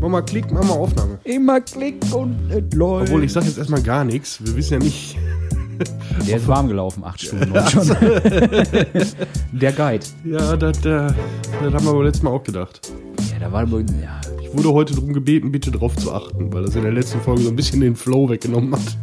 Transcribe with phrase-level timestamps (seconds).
[0.00, 1.18] Mach mal Klick, mach mal Aufnahme.
[1.24, 3.08] Immer Klick und es läuft.
[3.08, 4.42] Obwohl, ich sag jetzt erstmal gar nichts.
[4.44, 5.18] Wir wissen ja nicht.
[6.28, 7.86] Der ist warm gelaufen, acht Stunden und schon.
[9.52, 10.04] Der Guide.
[10.24, 11.14] Ja, das, das,
[11.62, 12.80] das haben wir aber letztes Mal auch gedacht.
[13.32, 16.64] Ja, da war wohl- ja, Ich wurde heute darum gebeten, bitte drauf zu achten, weil
[16.64, 18.96] das in der letzten Folge so ein bisschen den Flow weggenommen hat.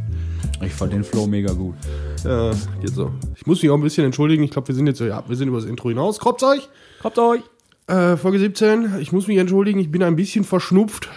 [0.64, 1.76] ich fand den Flow mega gut.
[2.24, 2.52] Ja,
[2.82, 3.12] geht so.
[3.36, 4.44] Ich muss mich auch ein bisschen entschuldigen.
[4.44, 6.20] Ich glaube, wir sind jetzt, ja, wir sind über das Intro hinaus.
[6.20, 6.68] Kroppt euch!
[7.02, 7.42] Kommt euch.
[7.88, 9.00] Äh, Folge 17.
[9.00, 11.10] Ich muss mich entschuldigen, ich bin ein bisschen verschnupft.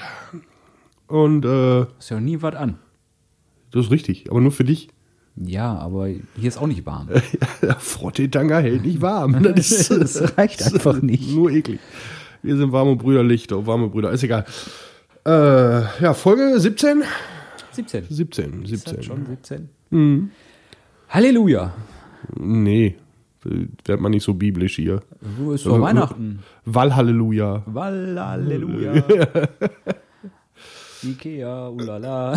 [1.08, 2.78] Und, äh, Ist ja nie was an.
[3.72, 4.88] das ist richtig, aber nur für dich.
[5.36, 7.08] Ja, aber hier ist auch nicht warm.
[7.62, 9.42] Ja, Frottee-Tanga hält nicht warm.
[9.56, 11.30] Das, ist, Das reicht einfach nicht.
[11.30, 11.80] Nur eklig.
[12.42, 14.12] Wir sind warme Brüderlichter, oh, warme Brüder.
[14.12, 14.44] Ist egal.
[15.26, 15.30] Äh,
[16.02, 17.02] ja, Folge 17?
[17.72, 18.04] 17.
[18.08, 19.02] 17, Ist das 17.
[19.02, 19.26] schon
[19.90, 20.30] 17?
[21.08, 21.74] Halleluja.
[22.38, 22.96] Nee,
[23.44, 25.02] wird man nicht so biblisch hier.
[25.20, 26.40] Wo ist doch Weihnachten?
[26.64, 27.62] Wallhalleluja.
[27.66, 29.02] Wall, Halleluja.
[31.02, 32.34] Ikea, ulala.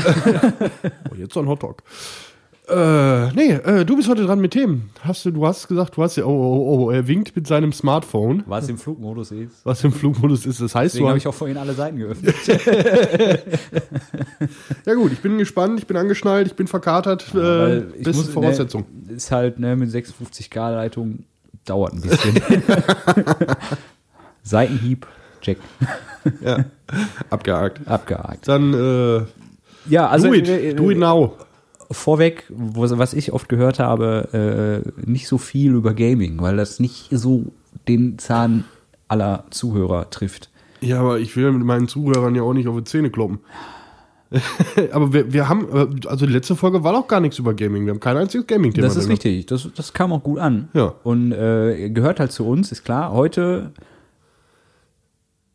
[1.12, 1.84] Oh, jetzt so ein Hotdog.
[2.69, 4.89] Äh, nee, äh, du bist heute dran mit Themen.
[5.02, 7.73] Hast du, du hast gesagt, du hast ja, oh, oh, oh, er winkt mit seinem
[7.73, 9.66] Smartphone, Was im Flugmodus ist.
[9.66, 10.61] was im Flugmodus ist.
[10.61, 12.33] Das heißt, Deswegen du habe ich auch vorhin alle Seiten geöffnet.
[14.86, 17.25] ja gut, ich bin gespannt, ich bin angeschnallt, ich bin verkatert.
[17.33, 18.86] Äh, Weil ich beste muss- Voraussetzung.
[19.08, 21.20] Ne, ist halt ne, mit 56K Leitung
[21.66, 22.36] dauert ein bisschen.
[24.44, 25.08] Seitenhieb,
[25.42, 25.58] check,
[26.42, 26.66] Ja,
[27.30, 27.88] abgehakt.
[27.88, 28.48] abgehakt.
[28.48, 29.22] Dann, äh,
[29.89, 31.33] Ja, also do it, äh, do it now.
[31.94, 37.08] Vorweg, was ich oft gehört habe, äh, nicht so viel über Gaming, weil das nicht
[37.11, 37.45] so
[37.88, 38.66] den Zahn
[39.08, 40.49] aller Zuhörer trifft.
[40.81, 43.39] Ja, aber ich will mit meinen Zuhörern ja auch nicht auf die Zähne kloppen.
[44.91, 47.86] aber wir, wir haben, äh, also die letzte Folge war auch gar nichts über Gaming.
[47.86, 48.88] Wir haben kein einziges Gaming-Thema.
[48.88, 50.69] Das ist richtig, das, das kam auch gut an.
[50.73, 50.95] Ja.
[51.03, 53.11] Und äh, gehört halt zu uns, ist klar.
[53.11, 53.71] Heute,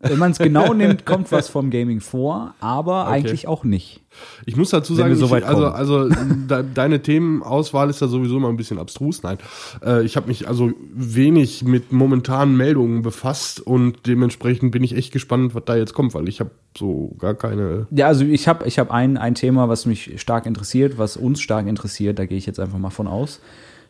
[0.01, 4.01] wenn man es genau nimmt, kommt was vom Gaming vor, aber eigentlich auch nicht.
[4.47, 8.49] Ich muss dazu sagen, so ich, also, also de, deine Themenauswahl ist ja sowieso immer
[8.49, 9.23] ein bisschen abstrus.
[9.23, 9.39] Nein,
[9.85, 15.13] äh, ich habe mich also wenig mit momentanen Meldungen befasst und dementsprechend bin ich echt
[15.13, 17.87] gespannt, was da jetzt kommt, weil ich habe so gar keine.
[17.91, 21.41] Ja, also ich habe ich hab ein, ein Thema, was mich stark interessiert, was uns
[21.41, 23.41] stark interessiert, da gehe ich jetzt einfach mal von aus.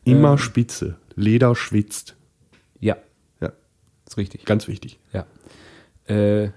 [0.05, 0.97] Immer Spitze.
[1.16, 2.16] Leder schwitzt.
[2.81, 2.97] Ja,
[3.41, 3.53] Ja,
[4.06, 4.44] ist richtig.
[4.44, 4.99] ganz wichtig.
[5.12, 5.27] Ja.
[6.08, 6.50] Äh,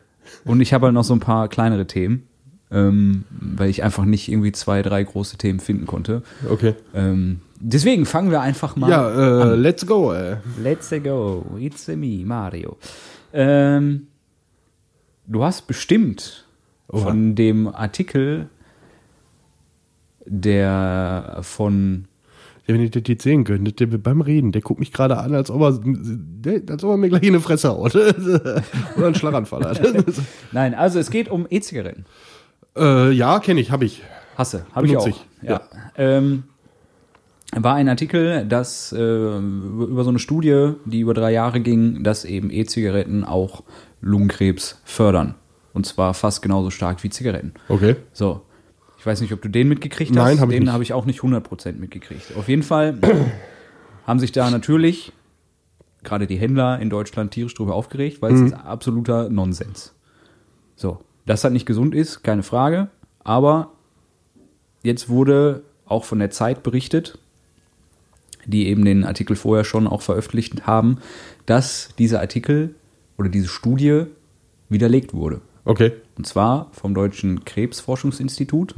[0.45, 2.27] und ich habe halt noch so ein paar kleinere Themen,
[2.71, 6.23] ähm, weil ich einfach nicht irgendwie zwei, drei große Themen finden konnte.
[6.49, 6.75] Okay.
[6.93, 10.13] Ähm, deswegen fangen wir einfach mal Ja, äh, let's go.
[10.13, 10.37] Äh.
[10.61, 11.45] Let's go.
[11.59, 12.77] It's me, Mario.
[13.33, 14.07] Ähm,
[15.27, 16.45] du hast bestimmt
[16.87, 17.03] Oha.
[17.03, 18.49] von dem Artikel,
[20.25, 22.05] der von
[22.71, 25.35] Ja, wenn ihr das jetzt sehen könntet, der beim Reden, der guckt mich gerade an,
[25.35, 27.93] als ob er, der, als ob er mir gleich in die Fresse haut.
[27.95, 28.63] Oder
[28.97, 29.81] einen Schlaganfall hat.
[30.53, 32.05] Nein, also es geht um E-Zigaretten.
[32.77, 34.03] äh, ja, kenne ich, habe ich.
[34.37, 35.05] Hasse, habe ich auch.
[35.05, 35.59] Ich, Ja.
[35.97, 36.43] Ähm,
[37.53, 42.23] war ein Artikel, das äh, über so eine Studie, die über drei Jahre ging, dass
[42.23, 43.63] eben E-Zigaretten auch
[43.99, 45.35] Lungenkrebs fördern.
[45.73, 47.53] Und zwar fast genauso stark wie Zigaretten.
[47.67, 47.97] Okay.
[48.13, 48.43] So.
[49.01, 50.41] Ich weiß nicht, ob du den mitgekriegt Nein, hast.
[50.41, 52.35] hab ich den habe ich auch nicht 100% mitgekriegt.
[52.37, 52.99] Auf jeden Fall
[54.05, 55.11] haben sich da natürlich
[56.03, 58.45] gerade die Händler in Deutschland tierisch drüber aufgeregt, weil Mhm.
[58.45, 59.95] es ist absoluter Nonsens.
[60.75, 60.99] So.
[61.25, 62.89] Dass das nicht gesund ist, keine Frage.
[63.23, 63.71] Aber
[64.83, 67.17] jetzt wurde auch von der Zeit berichtet,
[68.45, 70.99] die eben den Artikel vorher schon auch veröffentlicht haben,
[71.47, 72.75] dass dieser Artikel
[73.17, 74.03] oder diese Studie
[74.69, 75.41] widerlegt wurde.
[75.63, 75.93] Okay.
[76.17, 78.75] Und zwar vom Deutschen Krebsforschungsinstitut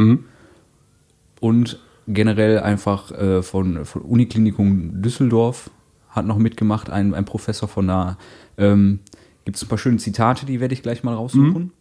[1.39, 5.69] und generell einfach äh, von, von Uniklinikum Düsseldorf
[6.09, 8.17] hat noch mitgemacht, ein, ein Professor von da.
[8.57, 8.99] Ähm,
[9.45, 11.71] Gibt es ein paar schöne Zitate, die werde ich gleich mal raussuchen.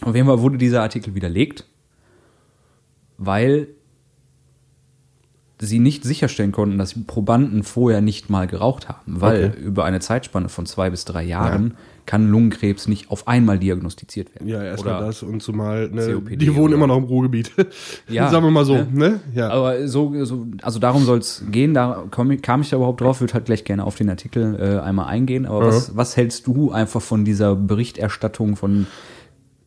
[0.00, 1.68] Auf jeden Fall wurde dieser Artikel widerlegt,
[3.18, 3.68] weil
[5.66, 9.60] sie nicht sicherstellen konnten, dass die Probanden vorher nicht mal geraucht haben, weil Okay.
[9.62, 11.74] über eine Zeitspanne von zwei bis drei Jahren
[12.04, 14.48] kann Lungenkrebs nicht auf einmal diagnostiziert werden.
[14.48, 17.52] Ja, erstmal das und zumal, ne, COPD die wohnen immer noch im Ruhrgebiet.
[18.08, 18.88] Ja, Sagen wir mal so, ne?
[18.92, 19.20] ne?
[19.34, 19.50] Ja.
[19.50, 23.20] Aber so, so also darum soll es gehen, da komm, kam ich da überhaupt drauf,
[23.20, 25.46] würde halt gleich gerne auf den Artikel äh, einmal eingehen.
[25.46, 28.86] Aber was, was hältst du einfach von dieser Berichterstattung von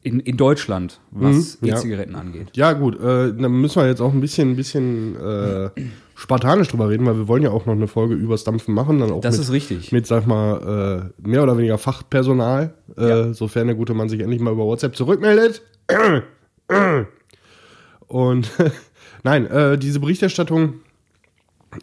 [0.05, 1.75] in, in Deutschland, was Mhm, ja.
[1.75, 2.47] E-Zigaretten angeht?
[2.55, 5.69] Ja, gut, äh, dann müssen wir jetzt auch ein bisschen, ein bisschen äh,
[6.15, 8.99] spartanisch drüber reden, weil wir wollen ja auch noch eine Folge übers Dampfen machen.
[8.99, 9.91] Dann auch Das mit, ist richtig.
[9.91, 13.33] mit, sag mal, äh, mehr oder weniger Fachpersonal, äh, Ja.
[13.33, 15.61] sofern der gute Mann sich endlich mal über WhatsApp zurückmeldet.
[18.07, 18.51] Und
[19.23, 20.75] nein, äh, diese Berichterstattung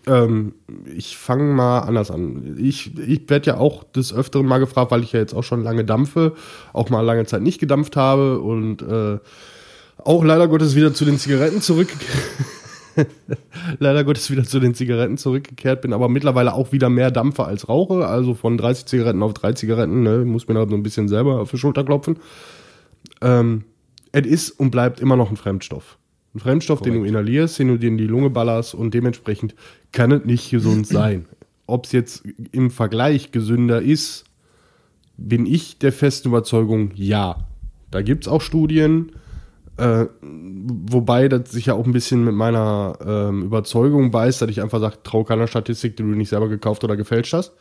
[0.06, 0.54] Ähm,
[0.94, 2.56] ich fange mal anders an.
[2.58, 5.62] Ich, ich werde ja auch des Öfteren mal gefragt, weil ich ja jetzt auch schon
[5.62, 6.34] lange dampfe,
[6.72, 9.18] auch mal lange Zeit nicht gedampft habe und äh,
[9.98, 11.88] auch leider Gottes wieder zu den Zigaretten zurück.
[13.78, 17.68] leider Gottes wieder zu den Zigaretten zurückgekehrt bin, aber mittlerweile auch wieder mehr Dampfer als
[17.68, 21.08] rauche, also von 30 Zigaretten auf 3 Zigaretten, ne, muss mir halt so ein bisschen
[21.08, 22.18] selber auf die Schulter klopfen.
[23.20, 23.64] Ähm,
[24.12, 25.98] es ist und bleibt immer noch ein Fremdstoff.
[26.34, 26.94] Ein Fremdstoff, Korrekt.
[26.94, 29.55] den du inhalierst, den du dir in die Lunge ballerst und dementsprechend
[29.93, 31.26] kann es nicht gesund sein.
[31.67, 34.25] Ob es jetzt im Vergleich gesünder ist,
[35.17, 37.46] bin ich der festen Überzeugung, ja.
[37.90, 39.12] Da gibt es auch Studien,
[39.76, 44.62] äh, wobei das sich ja auch ein bisschen mit meiner ähm, Überzeugung beißt, dass ich
[44.62, 47.52] einfach sage, trau keiner Statistik, die du nicht selber gekauft oder gefälscht hast.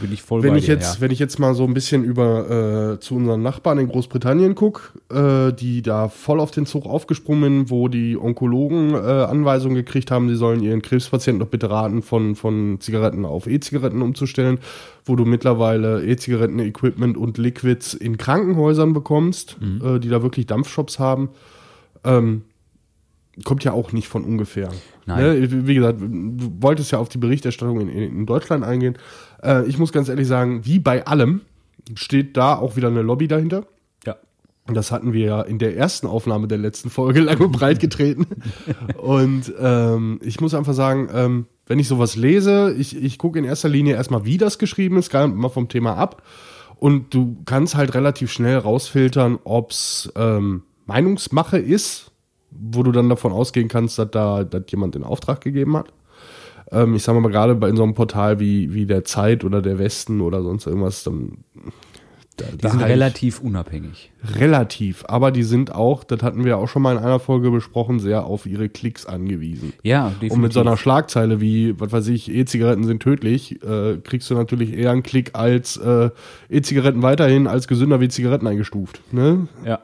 [0.00, 1.00] Bin ich voll wenn bei ich dir, jetzt, ja.
[1.00, 4.82] Wenn ich jetzt mal so ein bisschen über äh, zu unseren Nachbarn in Großbritannien gucke,
[5.10, 10.10] äh, die da voll auf den Zug aufgesprungen sind, wo die Onkologen äh, Anweisungen gekriegt
[10.10, 14.58] haben, sie sollen ihren Krebspatienten doch bitte raten, von, von Zigaretten auf E-Zigaretten umzustellen,
[15.04, 19.82] wo du mittlerweile E-Zigaretten-Equipment und Liquids in Krankenhäusern bekommst, Mhm.
[19.84, 21.28] äh, die da wirklich Dampfshops haben.
[22.04, 22.42] Ähm,
[23.44, 24.70] kommt ja auch nicht von ungefähr.
[25.06, 25.40] Nein.
[25.40, 25.66] Ne?
[25.66, 28.98] Wie gesagt, du wolltest ja auf die Berichterstattung in, in Deutschland eingehen.
[29.42, 31.40] Äh, ich muss ganz ehrlich sagen, wie bei allem
[31.94, 33.64] steht da auch wieder eine Lobby dahinter.
[34.06, 34.16] Ja.
[34.66, 38.26] Das hatten wir ja in der ersten Aufnahme der letzten Folge lang und breit getreten.
[38.98, 43.44] und ähm, ich muss einfach sagen, ähm, wenn ich sowas lese, ich, ich gucke in
[43.44, 46.22] erster Linie erstmal, wie das geschrieben ist, gar mal vom Thema ab.
[46.76, 52.11] Und du kannst halt relativ schnell rausfiltern, ob's ähm, Meinungsmache ist,
[52.60, 55.92] wo du dann davon ausgehen kannst, dass da dass jemand den Auftrag gegeben hat.
[56.70, 59.62] Ähm, ich sage mal gerade bei in so einem Portal wie, wie der Zeit oder
[59.62, 61.38] der Westen oder sonst irgendwas, dann
[62.36, 64.10] da, Die sind halt relativ unabhängig.
[64.24, 68.00] relativ, aber die sind auch, das hatten wir auch schon mal in einer Folge besprochen,
[68.00, 69.74] sehr auf ihre Klicks angewiesen.
[69.82, 70.32] Ja, definitiv.
[70.32, 74.34] Und mit so einer Schlagzeile wie, was weiß ich, E-Zigaretten sind tödlich, äh, kriegst du
[74.34, 76.08] natürlich eher einen Klick als äh,
[76.48, 79.02] E-Zigaretten weiterhin als gesünder wie Zigaretten eingestuft.
[79.12, 79.48] Ne?
[79.66, 79.80] ja.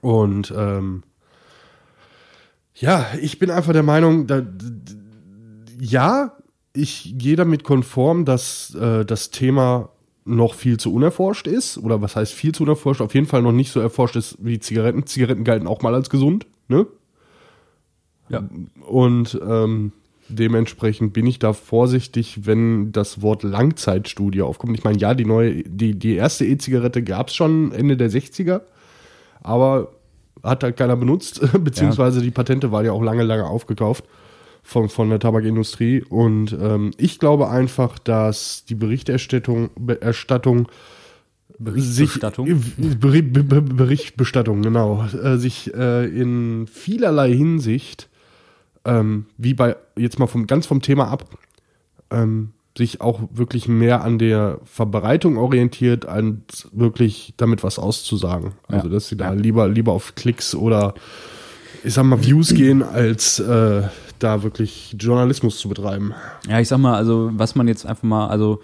[0.00, 1.02] Und ähm,
[2.74, 4.42] ja, ich bin einfach der Meinung, da,
[5.80, 6.36] ja,
[6.72, 9.90] ich gehe damit konform, dass äh, das Thema
[10.24, 11.78] noch viel zu unerforscht ist.
[11.78, 13.00] Oder was heißt viel zu unerforscht?
[13.00, 15.06] Auf jeden Fall noch nicht so erforscht ist wie Zigaretten.
[15.06, 16.86] Zigaretten galten auch mal als gesund, ne?
[18.28, 18.48] Ja.
[18.86, 19.92] Und ähm,
[20.28, 24.76] dementsprechend bin ich da vorsichtig, wenn das Wort Langzeitstudie aufkommt.
[24.76, 28.62] Ich meine, ja, die neue, die, die erste E-Zigarette gab es schon Ende der 60er,
[29.42, 29.93] aber
[30.42, 34.04] hat halt keiner benutzt, beziehungsweise die Patente waren ja auch lange, lange aufgekauft
[34.62, 36.02] von, von der Tabakindustrie.
[36.02, 39.70] Und ähm, ich glaube einfach, dass die Berichterstattung
[40.00, 40.68] Erstattung
[41.58, 42.46] sich Berichterstattung?
[42.78, 48.08] Beri- Be- Be- Berichtbestattung, genau, äh, sich äh, in vielerlei Hinsicht,
[48.84, 51.30] ähm, wie bei, jetzt mal vom, ganz vom Thema ab,
[52.10, 58.52] ähm, sich auch wirklich mehr an der Verbreitung orientiert, als wirklich damit was auszusagen.
[58.66, 60.94] Also, dass sie da lieber, lieber auf Klicks oder,
[61.84, 63.82] ich sag mal, Views gehen, als äh,
[64.18, 66.14] da wirklich Journalismus zu betreiben.
[66.48, 68.60] Ja, ich sag mal, also was man jetzt einfach mal, also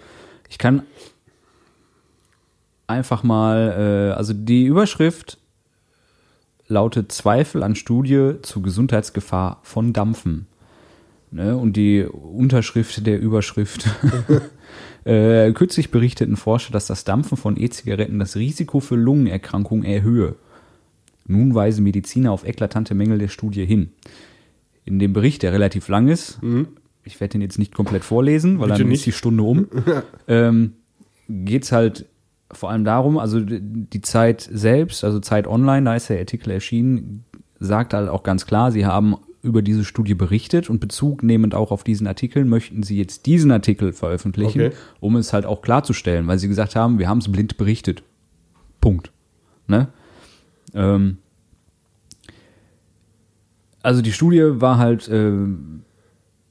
[0.49, 0.83] ich kann
[2.87, 5.37] einfach mal, äh, also die Überschrift
[6.67, 10.47] lautet Zweifel an Studie zur Gesundheitsgefahr von Dampfen.
[11.31, 11.57] Ne?
[11.57, 13.89] Und die Unterschrift der Überschrift
[15.05, 20.35] äh, kürzlich berichteten Forscher, dass das Dampfen von E-Zigaretten das Risiko für Lungenerkrankungen erhöhe.
[21.25, 23.91] Nun weisen Mediziner auf eklatante Mängel der Studie hin.
[24.83, 26.39] In dem Bericht, der relativ lang ist,
[27.03, 28.99] ich werde den jetzt nicht komplett vorlesen, weil Bitte dann nicht.
[28.99, 29.67] ist die Stunde um,
[30.27, 30.73] ähm,
[31.29, 32.07] geht es halt
[32.51, 37.23] vor allem darum, also die Zeit selbst, also Zeit Online, da ist der Artikel erschienen,
[37.59, 41.71] sagt halt auch ganz klar, sie haben über diese Studie berichtet und Bezug nehmend auch
[41.71, 44.75] auf diesen Artikel möchten sie jetzt diesen Artikel veröffentlichen, Okay.
[44.99, 48.03] um es halt auch klarzustellen, weil sie gesagt haben, wir haben es blind berichtet.
[48.79, 49.11] Punkt.
[49.67, 49.87] Ne?
[50.73, 51.17] Ähm,
[53.81, 55.09] also die Studie war halt,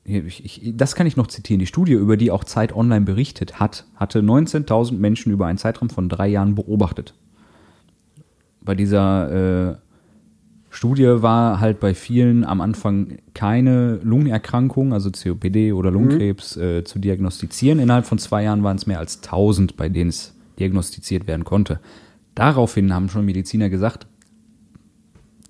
[0.05, 3.05] hier, ich, ich, das kann ich noch zitieren, die Studie, über die auch Zeit Online
[3.05, 7.15] berichtet hat, hatte 19.000 Menschen über einen Zeitraum von drei Jahren beobachtet.
[8.63, 9.77] Bei dieser äh,
[10.73, 17.01] Studie war halt bei vielen am Anfang keine Lungenerkrankung, also COPD oder Lungenkrebs, äh, zu
[17.01, 17.81] diagnostizieren.
[17.81, 21.81] Innerhalb von zwei Jahren waren es mehr als 1000, bei denen es diagnostiziert werden konnte.
[22.37, 24.07] Daraufhin haben schon Mediziner gesagt,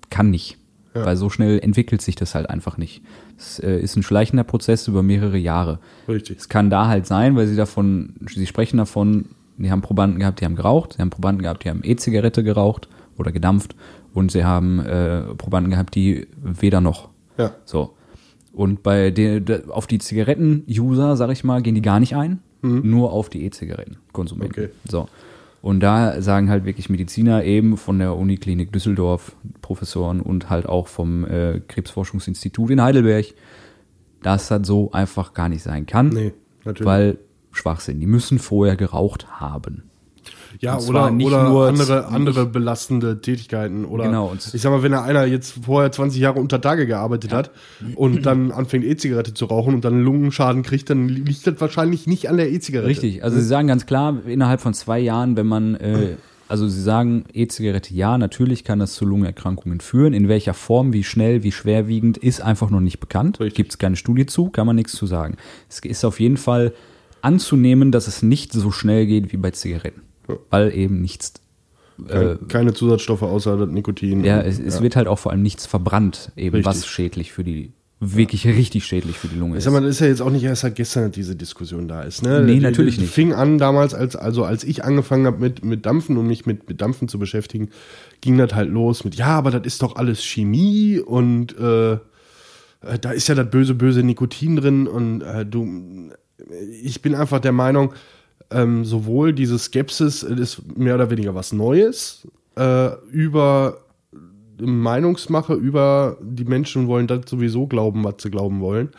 [0.09, 0.57] kann nicht.
[0.93, 3.01] Weil so schnell entwickelt sich das halt einfach nicht.
[3.37, 5.79] Es äh, ist ein schleichender Prozess über mehrere Jahre.
[6.07, 6.39] Richtig.
[6.39, 10.41] Es kann da halt sein, weil sie davon, sie sprechen davon, die haben Probanden gehabt,
[10.41, 13.75] die haben geraucht, sie haben Probanden gehabt, die haben E-Zigarette geraucht oder gedampft
[14.13, 17.09] und sie haben äh, Probanden gehabt, die weder noch.
[17.37, 17.51] Ja.
[17.65, 17.95] So.
[18.53, 23.13] Und bei den, auf die Zigaretten-User, sag ich mal, gehen die gar nicht ein, nur
[23.13, 24.65] auf die E-Zigaretten-Konsumenten.
[24.65, 24.69] Okay.
[24.87, 25.07] So.
[25.61, 30.87] Und da sagen halt wirklich Mediziner eben von der Uniklinik Düsseldorf, Professoren und halt auch
[30.87, 33.27] vom äh, Krebsforschungsinstitut in Heidelberg,
[34.23, 36.09] dass das so einfach gar nicht sein kann.
[36.09, 36.33] Nee,
[36.65, 36.85] natürlich.
[36.85, 37.17] Weil
[37.51, 37.99] Schwachsinn.
[37.99, 39.83] Die müssen vorher geraucht haben.
[40.59, 43.85] Ja, Und oder, nicht oder nur andere, andere belastende Tätigkeiten.
[43.85, 47.51] Oder Genau, ich sag mal, wenn einer jetzt vorher 20 Jahre unter Tage gearbeitet hat
[47.95, 52.29] und dann anfängt E-Zigarette zu rauchen und dann Lungenschaden kriegt, dann liegt das wahrscheinlich nicht
[52.29, 52.89] an der E-Zigarette.
[52.89, 53.23] Richtig.
[53.23, 56.15] Also sie sagen ganz klar, innerhalb von zwei Jahren, wenn man, äh,
[56.47, 60.13] also sie sagen, E-Zigarette ja, natürlich kann das zu Lungenerkrankungen führen.
[60.13, 63.39] In welcher Form, wie schnell, wie schwerwiegend, ist einfach noch nicht bekannt.
[63.53, 65.37] Gibt es keine Studie zu, kann man nichts zu sagen.
[65.69, 66.73] Es ist auf jeden Fall
[67.21, 70.01] anzunehmen, dass es nicht so schnell geht wie bei Zigaretten.
[70.31, 70.37] Ja.
[70.49, 71.33] Weil eben nichts
[72.07, 74.23] Keine, keine Zusatzstoffe außer Nikotin.
[74.23, 76.65] Ja, es, es wird halt auch vor allem nichts verbrannt, eben Richtig.
[76.65, 79.63] was schädlich für die, wirklich richtig schädlich für die Lunge Ich ist.
[79.65, 82.01] sag mal, das ist ja jetzt auch nicht erst seit gestern, dass diese Diskussion da
[82.01, 82.23] ist.
[82.23, 82.41] Ne?
[82.41, 83.13] Nee, Die- natürlich die nicht.
[83.13, 86.67] fing an damals, als, also als ich angefangen habe mit, mit Dampfen und mich mit,
[86.67, 87.69] mit Dampfen zu beschäftigen,
[88.21, 91.99] ging das halt los mit, ja, aber das ist doch alles Chemie und äh, äh,
[92.99, 96.09] da ist ja das böse, böse Nikotin drin und äh, du,
[96.81, 97.93] ich bin einfach der Meinung,
[98.51, 103.77] ähm, sowohl diese Skepsis äh, ist mehr oder weniger was Neues, äh, über
[104.59, 108.89] Meinungsmache, über die Menschen wollen das sowieso glauben, was sie glauben wollen.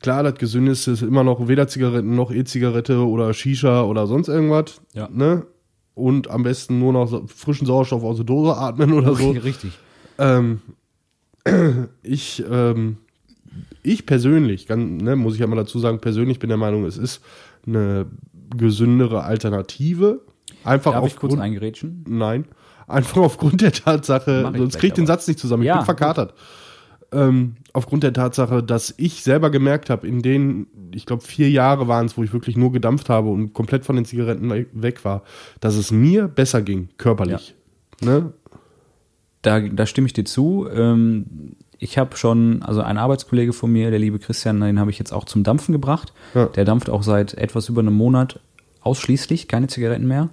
[0.00, 4.80] Klar, das Gesündeste ist immer noch weder Zigaretten noch E-Zigarette oder Shisha oder sonst irgendwas.
[4.92, 5.08] Ja.
[5.10, 5.46] Ne?
[5.94, 9.30] Und am besten nur noch frischen Sauerstoff aus der Dose atmen oder so.
[9.30, 9.72] Richtig.
[10.18, 10.60] Ähm,
[12.02, 12.98] ich, ähm,
[13.82, 16.98] ich persönlich, kann, ne, muss ich ja mal dazu sagen, persönlich bin der Meinung, es
[16.98, 17.22] ist
[17.66, 18.06] eine
[18.56, 20.20] gesündere Alternative.
[20.64, 22.04] Einfach Darf ich kurz aufgrund, eingerätschen?
[22.08, 22.46] Nein.
[22.86, 25.14] Einfach aufgrund der Tatsache, sonst gleich krieg ich den aber.
[25.14, 26.34] Satz nicht zusammen, ich Ja, bin verkatert.
[27.12, 31.86] Ähm, aufgrund der Tatsache, dass ich selber gemerkt habe, in den, ich glaube, vier Jahre
[31.86, 35.04] waren es, wo ich wirklich nur gedampft habe und komplett von den Zigaretten we- weg
[35.04, 35.22] war,
[35.60, 37.54] dass es mir besser ging, körperlich.
[38.00, 38.32] Ne?
[39.42, 40.66] Da, da stimme ich dir zu.
[40.74, 44.98] Ähm, ich habe schon, also ein Arbeitskollege von mir, der liebe Christian, den habe ich
[44.98, 46.12] jetzt auch zum Dampfen gebracht.
[46.34, 46.46] Ja.
[46.46, 48.40] Der dampft auch seit etwas über einem Monat
[48.82, 50.28] ausschließlich, keine Zigaretten mehr.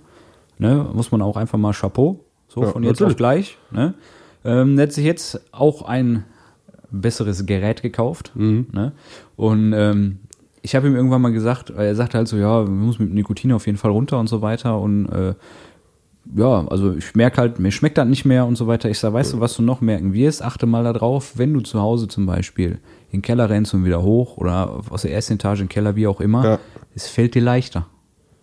[0.57, 0.87] Ne?
[0.93, 3.13] Muss man auch einfach mal Chapeau, so Ja, von jetzt natürlich.
[3.13, 3.57] auf gleich.
[3.71, 3.93] Ne?
[4.45, 6.25] Ähm, der hat sich jetzt auch ein
[6.91, 8.31] besseres Gerät gekauft.
[8.35, 8.67] Mhm.
[8.71, 8.91] Ne?
[9.35, 10.19] Und ähm,
[10.61, 13.51] ich habe ihm irgendwann mal gesagt, er sagte halt so, ja, man muss mit Nikotin
[13.53, 14.79] auf jeden Fall runter und so weiter.
[14.79, 15.33] Und äh,
[16.35, 18.89] ja, also ich merke halt, mir schmeckt das nicht mehr und so weiter.
[18.89, 20.41] Ich sage, weißt du, was du noch merken wirst?
[20.43, 22.79] Achte mal darauf, wenn du zu Hause zum Beispiel
[23.11, 25.95] in den Keller rennst und wieder hoch oder aus der ersten Etage in den Keller,
[25.95, 26.59] wie auch immer, Ja.
[26.95, 27.87] es fällt dir leichter.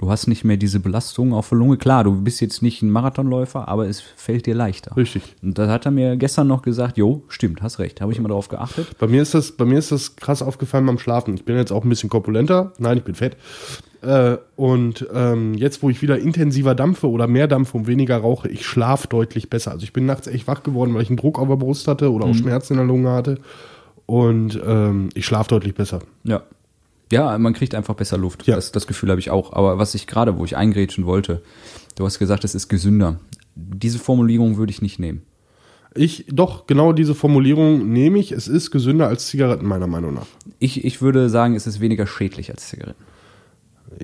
[0.00, 1.76] Du hast nicht mehr diese Belastung auf der Lunge.
[1.76, 4.96] Klar, du bist jetzt nicht ein Marathonläufer, aber es fällt dir leichter.
[4.96, 5.34] Richtig.
[5.42, 8.00] Und da hat er mir gestern noch gesagt, jo, stimmt, hast recht.
[8.00, 8.96] Habe ich immer darauf geachtet.
[9.00, 11.34] Bei mir ist das, bei mir ist das krass aufgefallen beim Schlafen.
[11.34, 12.72] Ich bin jetzt auch ein bisschen korpulenter.
[12.78, 13.36] Nein, ich bin fett.
[14.00, 18.48] Äh, und ähm, jetzt, wo ich wieder intensiver dampfe oder mehr dampfe und weniger rauche,
[18.48, 19.72] ich schlafe deutlich besser.
[19.72, 22.12] Also ich bin nachts echt wach geworden, weil ich einen Druck auf der Brust hatte
[22.12, 23.38] oder auch Schmerzen in der Lunge hatte.
[24.06, 26.00] Und ähm, ich schlafe deutlich besser.
[26.24, 26.42] Ja.
[27.10, 28.46] Ja, man kriegt einfach besser Luft.
[28.46, 28.56] Ja.
[28.56, 29.52] Das, das Gefühl habe ich auch.
[29.52, 31.42] Aber was ich gerade, wo ich eingrätschen wollte,
[31.96, 33.18] du hast gesagt, es ist gesünder.
[33.54, 35.22] Diese Formulierung würde ich nicht nehmen.
[35.94, 38.30] Ich, doch, genau diese Formulierung nehme ich.
[38.30, 40.26] Es ist gesünder als Zigaretten, meiner Meinung nach.
[40.58, 43.02] Ich, ich würde sagen, es ist weniger schädlich als Zigaretten.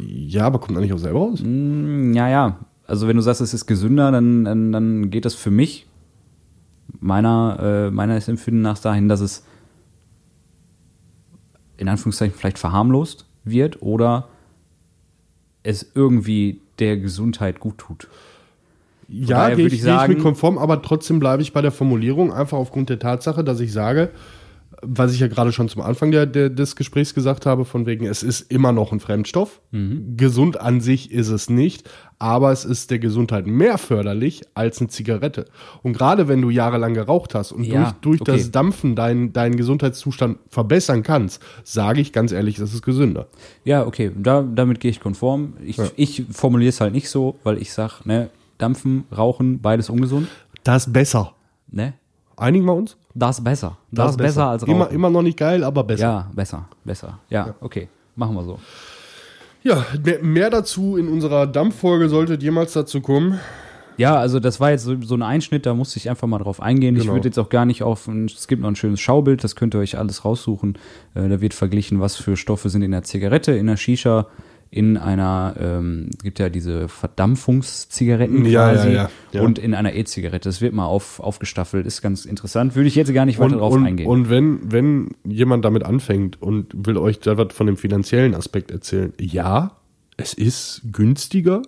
[0.00, 1.40] Ja, aber kommt da nicht auch selber raus?
[1.42, 2.58] Mm, Ja, ja.
[2.86, 5.86] Also wenn du sagst, es ist gesünder, dann, dann, dann geht das für mich,
[7.00, 7.58] meiner,
[7.88, 9.44] äh, meines Empfinden nach, dahin, dass es
[11.76, 14.28] in Anführungszeichen vielleicht verharmlost wird oder
[15.62, 18.08] es irgendwie der Gesundheit gut tut.
[19.08, 21.62] Ja, gehe würde ich, ich gehe ich sagen- mit konform, aber trotzdem bleibe ich bei
[21.62, 24.10] der Formulierung, einfach aufgrund der Tatsache, dass ich sage,
[24.86, 28.06] was ich ja gerade schon zum Anfang der, der, des Gesprächs gesagt habe, von wegen,
[28.06, 29.60] es ist immer noch ein Fremdstoff.
[29.70, 30.16] Mhm.
[30.16, 31.88] Gesund an sich ist es nicht,
[32.18, 35.46] aber es ist der Gesundheit mehr förderlich als eine Zigarette.
[35.82, 38.32] Und gerade wenn du jahrelang geraucht hast und Ja, durch, durch okay.
[38.32, 43.26] das Dampfen deinen deinen Gesundheitszustand verbessern kannst, sage ich ganz ehrlich, das ist gesünder.
[43.64, 45.54] Ja, okay, da, damit gehe ich konform.
[45.64, 45.86] Ich, Ja.
[45.96, 50.28] ich formuliere es halt nicht so, weil ich sage, ne, Dampfen, Rauchen, beides ungesund.
[50.62, 51.34] Das ist besser.
[51.70, 51.94] Ne?
[52.36, 52.96] Einigen wir uns?
[53.14, 53.76] Das ist besser.
[53.92, 54.72] Das, ist besser, als Rauchen.
[54.74, 56.02] Immer, immer noch nicht geil, aber besser.
[56.02, 57.18] Ja, besser, besser.
[57.30, 58.58] Ja, okay, machen wir so.
[59.62, 59.84] Ja,
[60.20, 63.40] mehr, dazu in unserer Dampffolge sollte jemals dazu kommen.
[63.96, 66.60] Ja, also das war jetzt so, so ein Einschnitt, da musste ich einfach mal drauf
[66.60, 66.96] eingehen.
[66.96, 67.14] Ich Genau.
[67.14, 69.78] würde jetzt auch gar nicht auf, es gibt noch ein schönes Schaubild, das könnt ihr
[69.78, 70.76] euch alles raussuchen.
[71.14, 74.26] Äh, da wird verglichen, was für Stoffe sind in der Zigarette, in der Shisha,
[74.74, 80.48] in einer, ähm, gibt ja diese Verdampfungszigaretten Ja, quasi ja, ja, und in einer E-Zigarette.
[80.48, 82.74] Das wird mal auf, aufgestaffelt, ist ganz interessant.
[82.74, 84.08] Würde ich jetzt gar nicht weiter Und, drauf und, eingehen.
[84.08, 88.72] und wenn, wenn jemand damit anfängt und will euch da was von dem finanziellen Aspekt
[88.72, 89.76] erzählen, ja,
[90.16, 91.62] es ist günstiger,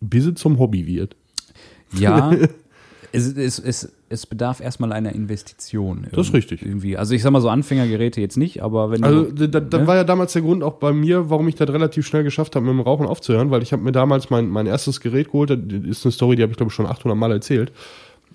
[0.00, 1.16] bis es zum Hobby wird.
[1.92, 2.34] Ja,
[3.14, 6.06] es, es, es, es bedarf erstmal einer Investition.
[6.10, 6.62] Das ist richtig.
[6.62, 6.96] Irgendwie.
[6.96, 9.86] Also ich sag mal so Anfängergeräte jetzt nicht, aber wenn Also du, da, da ne?
[9.86, 12.66] war ja damals der Grund auch bei mir, warum ich das relativ schnell geschafft habe,
[12.66, 15.58] mit dem Rauchen aufzuhören, weil ich habe mir damals mein, mein erstes Gerät geholt, das
[15.88, 17.70] ist eine Story, die habe ich glaube ich schon 800 Mal erzählt.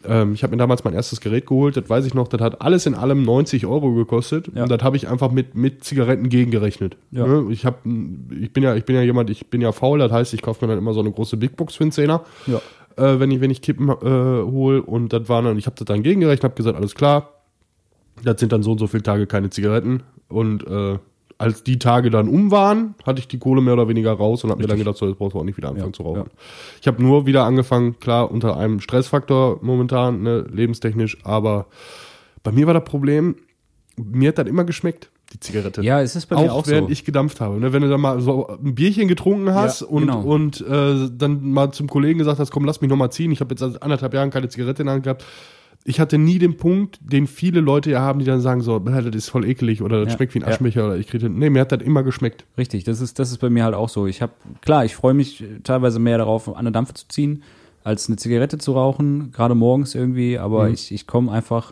[0.08, 2.62] Ähm, ich habe mir damals mein erstes Gerät geholt, das weiß ich noch, das hat
[2.62, 4.64] alles in allem 90 Euro gekostet Ja.
[4.64, 6.96] und das habe ich einfach mit, mit Zigaretten gegengerechnet.
[7.12, 7.28] Ja.
[7.28, 7.52] Ne?
[7.52, 10.34] Ich, hab, ich, bin ja, ich bin ja jemand, ich bin ja faul, das heißt,
[10.34, 12.62] ich kaufe mir dann immer so eine große Big Box für einen Zehner ja.
[12.98, 15.86] Äh, wenn ich wenn ich Kippen äh, hole und das war dann ich habe das
[15.86, 17.30] dann gegengerechnet habe gesagt alles klar.
[18.24, 20.04] Das sind dann so und so viele Tage keine Zigaretten.
[20.28, 20.98] Und äh,
[21.38, 24.52] als die Tage dann um waren hatte ich die Kohle mehr oder weniger raus und
[24.52, 26.18] habe mir dann gedacht so jetzt brauchst du auch nicht wieder anfangen Ja, zu rauchen.
[26.26, 26.26] ja.
[26.82, 31.18] ich habe nur wieder angefangen klar unter einem Stressfaktor momentan ne, lebenstechnisch.
[31.24, 31.68] Aber
[32.44, 33.36] bei mir war das Problem
[33.98, 36.88] mir hat das immer geschmeckt die Zigarette ja, es ist bei auch, mir auch während
[36.88, 36.92] so.
[36.92, 37.60] ich gedampft habe.
[37.60, 37.72] Ne?
[37.72, 40.22] Wenn du dann mal so ein Bierchen getrunken hast Ja, und, genau.
[40.22, 43.32] und äh, dann mal zum Kollegen gesagt hast, komm, lass mich noch mal ziehen.
[43.32, 45.24] Ich habe jetzt seit anderthalb Jahren keine Zigarette in der Hand gehabt.
[45.86, 49.02] Ich hatte nie den Punkt, den viele Leute ja haben, die dann sagen so, "Bäh,
[49.02, 50.50] das ist voll ekelig oder das Ja, schmeckt wie ein ja.
[50.50, 52.46] Aschenbecher oder ich kriege, nee, mir hat das immer geschmeckt.
[52.58, 54.06] Richtig, das ist, das ist bei mir halt auch so.
[54.06, 57.44] Ich habe, klar, ich freue mich teilweise mehr darauf, an der Dampfe zu ziehen,
[57.86, 60.74] als eine Zigarette zu rauchen, gerade morgens irgendwie, aber Mhm.
[60.74, 61.72] ich, ich komme einfach,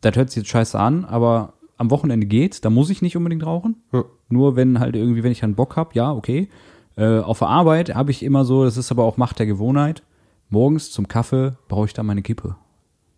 [0.00, 3.44] das hört sich jetzt scheiße an, aber am Wochenende geht's, da muss ich nicht unbedingt
[3.44, 3.76] rauchen.
[3.92, 4.04] Ja.
[4.30, 6.48] Nur wenn halt irgendwie, wenn ich einen Bock hab, ja, okay.
[6.96, 10.02] Äh, auf der Arbeit habe ich immer so, das ist aber auch Macht der Gewohnheit,
[10.48, 12.56] morgens zum Kaffee brauche ich da meine Kippe.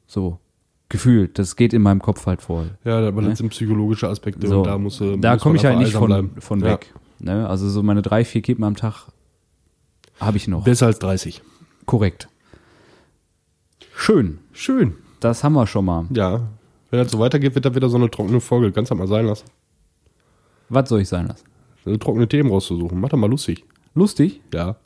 [0.06, 0.38] So,
[0.88, 2.64] gefühlt, das geht in meinem Kopf halt vor.
[2.84, 5.64] Ja, aber das sind psychologische Aspekte So, und da musst du da muss komme ich
[5.64, 6.72] halt nicht von, von Ja.
[6.72, 6.94] weg.
[7.20, 7.48] Ne?
[7.48, 9.06] Also so meine drei, vier Kippen am Tag
[10.20, 10.64] habe ich noch.
[10.64, 11.42] Besser als 30.
[11.86, 12.28] Korrekt.
[13.94, 14.38] Schön.
[14.52, 14.94] Schön.
[15.20, 16.06] Das haben wir schon mal.
[16.12, 16.48] Ja.
[16.90, 18.72] Wenn das so weitergeht, wird das wieder so eine trockene Folge.
[18.72, 19.46] Kannst du mal sein lassen.
[20.68, 21.44] Was soll ich sein lassen?
[21.84, 22.98] So trockene Themen rauszusuchen.
[23.00, 23.64] Mach doch mal lustig.
[23.94, 24.40] Lustig?
[24.52, 24.76] Ja.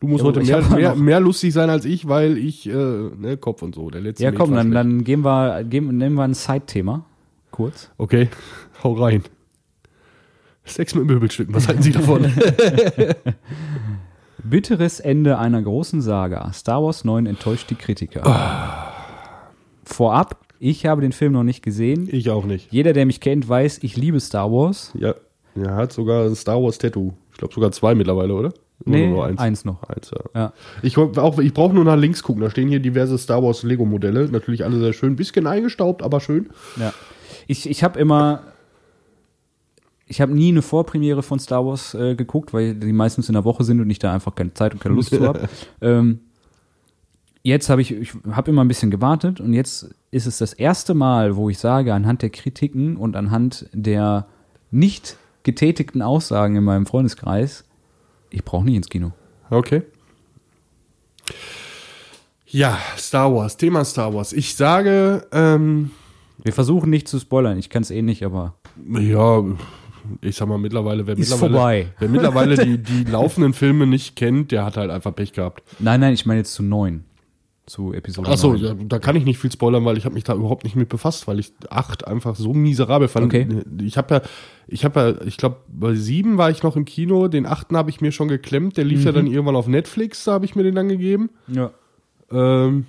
[0.00, 3.36] Du musst Ja, heute mehr, mehr, mehr lustig sein als ich, weil ich, äh, ne,
[3.36, 6.34] Kopf und so, der letzte Ja, komm, dann, dann gehen wir, gehen, nehmen wir ein
[6.34, 7.04] Side-Thema.
[7.52, 7.90] Kurz.
[7.98, 8.28] Okay,
[8.82, 9.22] hau rein.
[10.64, 12.32] Sex mit Möbelstücken, was halten Sie davon?
[14.44, 16.52] Bitteres Ende einer großen Saga.
[16.52, 18.22] Star Wars 9 enttäuscht die Kritiker.
[19.84, 22.08] Vorab, ich habe den Film noch nicht gesehen.
[22.10, 22.72] ich auch nicht.
[22.72, 24.92] Jeder, der mich kennt, weiß, ich liebe Star Wars.
[24.94, 25.14] Ja,
[25.56, 27.14] er hat sogar ein Star Wars Tattoo.
[27.32, 28.52] Ich glaube sogar zwei mittlerweile, oder?
[28.84, 29.82] Nee, nur eins noch.
[29.84, 30.20] Eins, ja.
[30.34, 30.52] Ja.
[30.82, 32.42] Ich, auch, ich brauche nur nach links gucken.
[32.42, 34.28] Da stehen hier diverse Star Wars Lego Modelle.
[34.28, 35.16] Natürlich alle sehr schön.
[35.16, 36.50] Bisschen eingestaubt, aber schön.
[36.78, 36.92] Ja.
[37.48, 38.42] Ich, ich habe immer.
[40.06, 43.44] Ich habe nie eine Vorpremiere von Star Wars äh, geguckt, weil die meistens in der
[43.44, 45.48] Woche sind und ich da einfach keine Zeit und keine Lust zu habe.
[45.80, 46.20] Ähm,
[47.42, 50.94] jetzt habe ich, ich habe immer ein bisschen gewartet und jetzt ist es das erste
[50.94, 54.26] Mal, wo ich sage, anhand der Kritiken und anhand der
[54.70, 57.64] nicht getätigten Aussagen in meinem Freundeskreis,
[58.30, 59.12] ich brauche nicht ins Kino.
[59.50, 59.82] Okay.
[62.46, 64.32] Ja, Star Wars, Thema Star Wars.
[64.32, 65.90] Ich sage, ähm,
[66.42, 68.54] Wir versuchen nicht zu spoilern, ich kann es eh nicht, aber
[68.88, 69.42] ja,
[70.20, 71.86] ich sag mal mittlerweile, wer Ist mittlerweile, vorbei.
[71.98, 75.62] wer mittlerweile die, die laufenden Filme nicht kennt, der hat halt einfach Pech gehabt.
[75.78, 77.04] nein, nein, ich meine jetzt zu neun.
[77.66, 78.60] Zu Episode Achso, 9.
[78.60, 80.88] ja, da kann ich nicht viel spoilern, weil ich habe mich da überhaupt nicht mit
[80.88, 83.26] befasst, weil ich acht einfach so miserabel fand.
[83.26, 83.46] Okay.
[83.80, 84.22] Ich habe ja,
[84.66, 87.88] ich habe ja, ich glaube, bei sieben war ich noch im Kino, den achten habe
[87.90, 89.06] ich mir schon geklemmt, der lief Mhm.
[89.06, 91.30] ja dann irgendwann auf Netflix, da habe ich mir den dann gegeben.
[91.46, 91.70] Ja.
[92.32, 92.86] Ähm,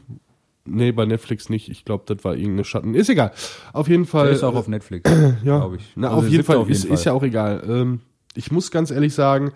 [0.66, 1.70] nee, bei Netflix nicht.
[1.70, 2.96] Ich glaube, das war irgendeine Schatten.
[2.96, 3.32] Ist egal.
[3.74, 4.26] Auf jeden Fall.
[4.26, 5.08] Der ist auch auf Netflix,
[5.44, 5.92] ja, glaube ich.
[5.96, 6.94] Na, Also auf jeden Fall, auf jeden ist, Fall.
[6.96, 7.64] ist ja auch egal.
[7.68, 8.00] Ähm,
[8.34, 9.52] ich muss ganz ehrlich sagen,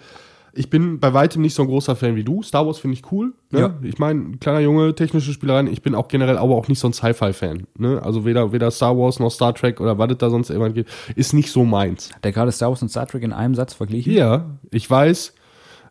[0.58, 2.42] ich bin bei weitem nicht so ein großer Fan wie du.
[2.42, 3.34] Star Wars finde ich cool.
[3.52, 3.60] Ne?
[3.60, 3.76] Ja.
[3.84, 5.68] Ich meine, kleiner Junge, technische Spielereien.
[5.68, 7.68] Ich bin auch generell aber auch nicht so ein Sci-Fi-Fan.
[7.78, 8.02] Ne?
[8.04, 10.90] Also weder, weder Star Wars noch Star Trek oder was es da sonst irgendwann gibt,
[11.16, 12.10] ist nicht so meins.
[12.24, 14.14] Der gerade Star Wars und Star Trek in einem Satz verglichen?
[14.14, 15.34] Ja, ich weiß.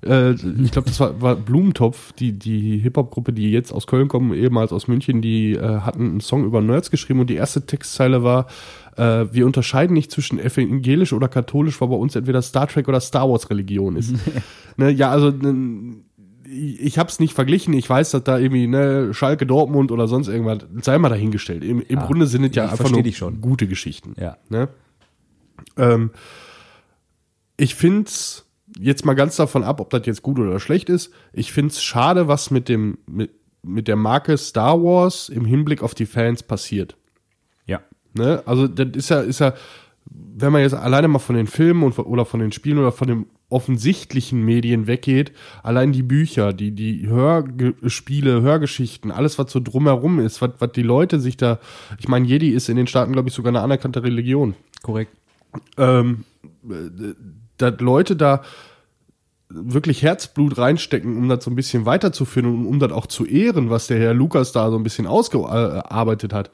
[0.04, 4.34] Äh, ich glaube, das war, war Blumentopf, die, die Hip-Hop-Gruppe, die jetzt aus Köln kommen,
[4.34, 8.22] ehemals aus München, die äh, hatten einen Song über Nerds geschrieben und die erste Textzeile
[8.22, 8.46] war,
[8.96, 13.00] äh, wir unterscheiden nicht zwischen evangelisch oder katholisch, weil bei uns entweder Star Trek oder
[13.00, 14.14] Star Wars Religion ist.
[14.76, 15.32] ne, ja, also
[16.48, 17.74] ich ich hab's nicht verglichen.
[17.74, 21.64] Ich weiß, dass da irgendwie ne, Schalke, Dortmund oder sonst irgendwas, sei mal dahingestellt.
[21.64, 23.02] Im, im Ja, Grunde sind es ja einfach nur
[23.40, 24.14] gute Geschichten.
[24.18, 24.36] Ja.
[24.48, 24.68] Ne?
[25.76, 26.10] Ähm,
[27.56, 28.46] ich find's
[28.78, 31.12] jetzt mal ganz davon ab, ob das jetzt gut oder schlecht ist.
[31.32, 33.30] Ich find's schade, was mit dem mit,
[33.62, 36.96] mit der Marke Star Wars im Hinblick auf die Fans passiert.
[38.16, 38.42] Ne?
[38.46, 39.54] Also das ist ja ist ja
[40.08, 43.08] wenn man jetzt alleine mal von den Filmen und oder von den Spielen oder von
[43.08, 50.18] dem offensichtlichen Medien weggeht, allein die Bücher, die, die Hörspiele, Hörgeschichten, alles, was so drumherum
[50.18, 51.60] ist, was, was die Leute sich da,
[51.98, 54.54] ich meine, Jedi ist in den Staaten, glaube ich, sogar eine anerkannte Religion.
[54.82, 55.12] Korrekt.
[55.76, 56.24] Ähm,
[57.56, 58.42] dass Leute da
[59.48, 63.70] wirklich Herzblut reinstecken, um das so ein bisschen weiterzuführen und um das auch zu ehren,
[63.70, 66.50] was der Herr Lukas da so ein bisschen ausgearbeitet hat.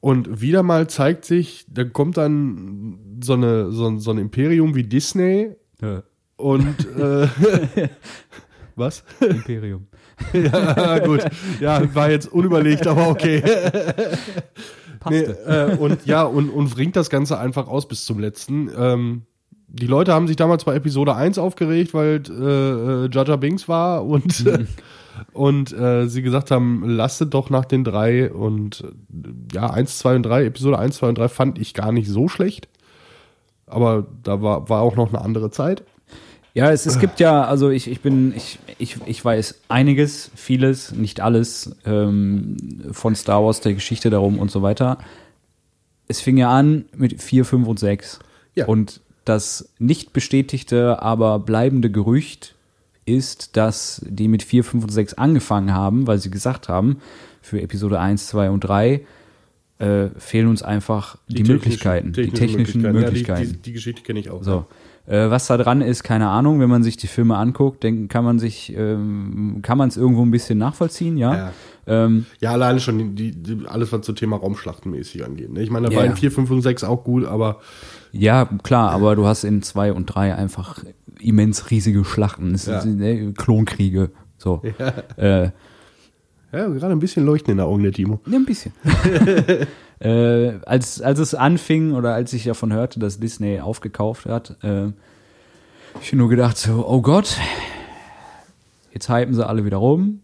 [0.00, 4.84] Und wieder mal zeigt sich, da kommt dann so, eine, so, so ein Imperium wie
[4.84, 6.02] Disney Ja.
[6.36, 7.26] und äh,
[8.76, 9.02] was?
[9.20, 9.86] Imperium.
[10.32, 11.24] ja, gut.
[11.60, 13.42] Ja, war jetzt unüberlegt, aber okay.
[15.08, 18.70] Nee, äh, und ja, und, und bringt das Ganze einfach aus bis zum letzten.
[18.76, 19.22] Ähm,
[19.68, 24.04] die Leute haben sich damals bei Episode 1 aufgeregt, weil äh, äh, Jaja Binks war
[24.06, 24.44] und,
[25.32, 28.84] und äh, sie gesagt haben, lasst doch nach den drei und
[29.52, 32.28] ja, 1, 2 und 3, Episode 1, 2 und 3 fand ich gar nicht so
[32.28, 32.68] schlecht.
[33.66, 35.82] Aber da war, war auch noch eine andere Zeit.
[36.54, 40.92] Ja, es, es gibt ja, also ich, ich bin, ich, ich, ich weiß einiges, vieles,
[40.92, 42.56] nicht alles ähm,
[42.90, 44.98] von Star Wars, der Geschichte darum und so weiter.
[46.08, 48.18] Es fing ja an mit 4, 5 und 6.
[48.54, 48.66] Ja.
[48.66, 52.54] Und das nicht bestätigte, aber bleibende Gerücht
[53.08, 56.98] ist, dass die mit 4, 5 und 6 angefangen haben, weil sie gesagt haben,
[57.40, 59.04] für Episode 1, 2 und 3
[59.78, 63.40] äh, fehlen uns einfach die, Möglichkeiten, die technischen Möglichkeiten.
[63.40, 64.42] Ja, die, die, die Geschichte kenne ich auch.
[64.42, 64.66] So.
[65.08, 66.60] Äh, was da dran ist, keine Ahnung.
[66.60, 70.22] Wenn man sich die Filme anguckt, dann kann man sich, ähm, kann man es irgendwo
[70.22, 71.34] ein bisschen nachvollziehen, ja.
[71.34, 71.52] Ja.
[71.86, 75.50] Ähm, Ja, alleine schon die, die, alles, was so Thema Raumschlachtenmäßig angeht.
[75.50, 75.62] Ne?
[75.62, 76.14] Ich meine, da Ja, waren ja.
[76.16, 77.60] 4, 5 und 6 auch gut, aber
[78.12, 80.84] ja, klar, aber du hast in zwei und drei einfach
[81.20, 82.54] immens riesige Schlachten.
[82.54, 82.80] Es Ja.
[82.82, 84.10] sind äh, Klonkriege.
[84.36, 84.62] So.
[85.16, 85.50] Äh,
[86.52, 88.20] ja, gerade ein bisschen leuchten in der Augen, der Timo.
[88.26, 88.72] Ja, ein bisschen.
[90.00, 94.88] äh, als, als es anfing oder als ich davon hörte, dass Disney aufgekauft hat, äh,
[96.00, 97.36] ich nur gedacht so, oh Gott,
[98.92, 100.20] jetzt hypen sie alle wieder rum.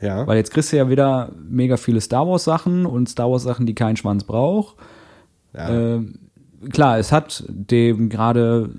[0.00, 0.26] Ja.
[0.26, 3.66] Weil jetzt kriegst du ja wieder mega viele Star Wars Sachen und Star Wars Sachen,
[3.66, 4.76] die kein Schwanz braucht.
[5.54, 5.68] ja.
[5.68, 6.18] Ähm,
[6.70, 8.70] klar, es hat dem gerade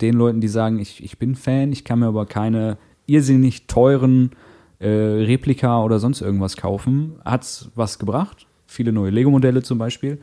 [0.00, 4.30] den Leuten, die sagen, ich, ich bin Fan, ich kann mir aber keine irrsinnig teuren
[4.78, 8.47] äh, Replika oder sonst irgendwas kaufen, hat's was gebracht.
[8.68, 10.18] Viele neue Lego-Modelle zum Beispiel,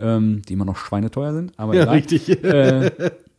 [0.00, 1.52] ähm, die immer noch schweineteuer sind.
[1.58, 1.94] Aber ja, egal.
[1.94, 2.28] richtig.
[2.42, 2.90] Äh,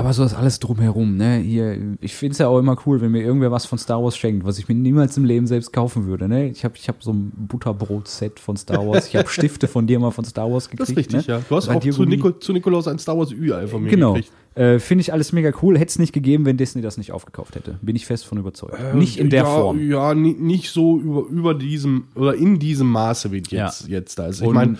[0.00, 1.36] aber so ist alles drumherum, ne?
[1.38, 4.16] Hier, ich finde es ja auch immer cool, wenn mir irgendwer was von Star Wars
[4.16, 6.48] schenkt, was ich mir niemals im Leben selbst kaufen würde, ne?
[6.48, 9.06] Ich habe ich hab so ein Butterbrot-Set von Star Wars.
[9.08, 10.80] Ich habe Stifte von dir mal von Star Wars gekriegt.
[10.82, 11.34] das ist richtig, ne?
[11.36, 11.42] ja.
[11.48, 12.04] Du hast auch zu.
[12.04, 14.14] Nico, zu Nikolaus ein Star Wars Ü-Ei von mir Genau.
[14.14, 14.32] gekriegt.
[14.56, 15.78] Äh, Finde ich alles mega cool.
[15.78, 17.78] Hätte es nicht gegeben, wenn Disney das nicht aufgekauft hätte.
[17.82, 18.94] Bin ich fest von überzeugt.
[18.94, 19.78] nicht in der ja, Form.
[19.88, 24.26] Ja, ni- nicht so über, über diesem oder in diesem Maße, wie jetzt, jetzt da
[24.26, 24.42] ist.
[24.42, 24.76] Ich meine,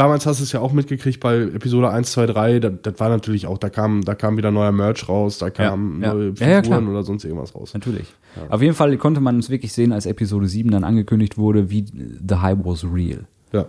[0.00, 2.60] damals hast du es ja auch mitgekriegt bei Episode 1, 2, 3.
[2.60, 6.00] Das, das war natürlich auch, da kam, da kam wieder neuer Merch raus, da kamen
[6.00, 6.14] ja.
[6.14, 6.90] neue Ja, ja, Figuren klar.
[6.90, 7.74] oder sonst irgendwas raus.
[7.74, 8.06] Natürlich.
[8.48, 11.84] Auf jeden Fall konnte man es wirklich sehen, als Episode 7 dann angekündigt wurde, wie
[11.84, 13.26] The Hype was real.
[13.52, 13.66] Ja.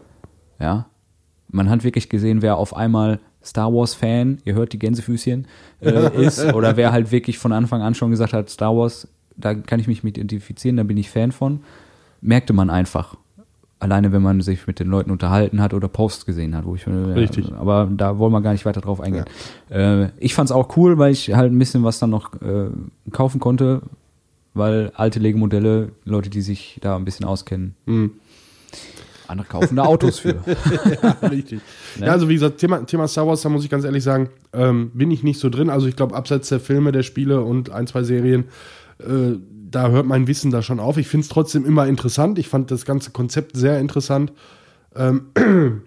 [0.57, 0.85] Ja.
[1.49, 5.47] Man hat wirklich gesehen, wer auf einmal Star Wars-Fan, ihr hört die Gänsefüßchen,
[5.81, 9.53] äh, ist, oder wer halt wirklich von Anfang an schon gesagt hat, Star Wars, da
[9.53, 11.59] kann ich mich mit identifizieren, da bin ich Fan von,
[12.21, 13.17] merkte man einfach.
[13.81, 16.85] Alleine, wenn man sich mit den Leuten unterhalten hat oder Posts gesehen hat, wo ich,
[16.85, 17.51] äh, Richtig.
[17.51, 19.25] aber da wollen wir gar nicht weiter drauf eingehen.
[19.69, 22.69] Äh, ich fand's auch cool, weil ich halt ein bisschen was dann noch äh,
[23.11, 23.81] kaufen konnte,
[24.53, 28.11] weil alte Lego-Modelle, Leute, die sich da ein bisschen auskennen, Mhm.
[29.27, 30.35] andere kaufen da Autos für.
[31.31, 31.61] Richtig.
[31.99, 34.91] Ja, also wie gesagt, Thema, Thema Star Wars, da muss ich ganz ehrlich sagen, ähm,
[34.93, 35.69] bin ich nicht so drin.
[35.71, 38.43] Also ich glaube, abseits der Filme, der Spiele und ein, zwei Serien,
[38.99, 39.37] äh,
[39.71, 40.97] da hört mein Wissen da schon auf.
[40.97, 42.37] Ich finde es trotzdem immer interessant.
[42.37, 44.33] Ich fand das ganze Konzept sehr interessant.
[44.95, 45.27] Ähm,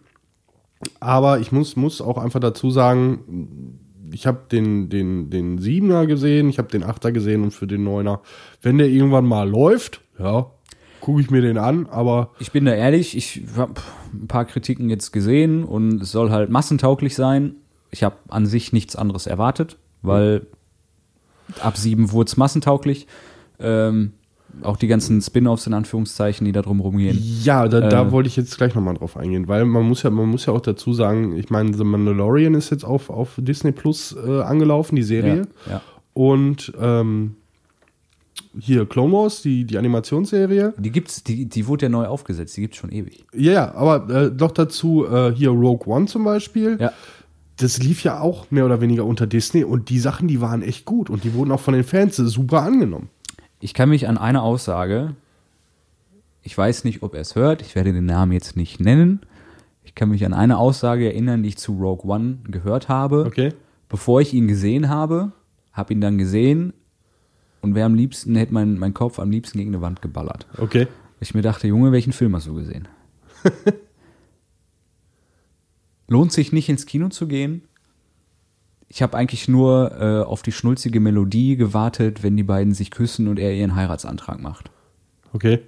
[1.00, 3.80] aber ich muss, muss auch einfach dazu sagen,
[4.12, 7.84] ich habe den, den, den Siebener gesehen, ich habe den Achter gesehen und für den
[7.84, 8.20] Neuner,
[8.62, 10.50] wenn der irgendwann mal läuft, ja,
[11.00, 13.74] gucke ich mir den an, aber Ich bin da ehrlich, ich habe
[14.12, 17.56] ein paar Kritiken jetzt gesehen und es soll halt massentauglich sein.
[17.90, 20.46] Ich habe an sich nichts anderes erwartet, weil
[21.60, 23.06] ab sieben wurde es massentauglich.
[23.64, 24.12] Ähm,
[24.62, 27.18] auch die ganzen Spin-offs in Anführungszeichen, die da drum rumgehen.
[27.42, 28.12] Ja, da, da Äh.
[28.12, 30.60] wollte ich jetzt gleich nochmal drauf eingehen, weil man muss ja, man muss ja auch
[30.60, 35.02] dazu sagen, ich meine, The Mandalorian ist jetzt auf, auf Disney Plus äh, angelaufen, die
[35.02, 35.48] Serie.
[35.66, 35.82] Ja, ja.
[36.12, 37.34] Und ähm,
[38.56, 40.74] hier Clone Wars, die, die Animationsserie.
[40.78, 43.24] Die gibt's, die, die wurde ja neu aufgesetzt, die gibt's schon ewig.
[43.34, 46.76] Ja, ja, aber äh, noch dazu äh, hier Rogue One zum Beispiel.
[46.80, 46.92] Ja.
[47.56, 50.84] Das lief ja auch mehr oder weniger unter Disney und die Sachen, die waren echt
[50.84, 53.08] gut und die wurden auch von den Fans super angenommen.
[53.64, 55.16] Ich kann mich an eine Aussage,
[56.42, 59.20] ich weiß nicht, ob er es hört, ich werde den Namen jetzt nicht nennen.
[59.84, 63.24] Ich kann mich an eine Aussage erinnern, die ich zu Rogue One gehört habe.
[63.24, 63.54] Okay.
[63.88, 65.32] Bevor ich ihn gesehen habe,
[65.72, 66.74] hab ihn dann gesehen
[67.62, 70.46] und wäre am liebsten, hätte mein, mein Kopf am liebsten gegen eine Wand geballert.
[70.58, 70.86] Okay.
[71.20, 72.86] Ich mir dachte, Junge, welchen Film hast du gesehen?
[76.06, 77.62] Lohnt sich nicht ins Kino zu gehen?
[78.94, 83.26] Ich habe eigentlich nur äh, auf die schnulzige Melodie gewartet, wenn die beiden sich küssen
[83.26, 84.70] und er ihren Heiratsantrag macht.
[85.32, 85.62] Okay.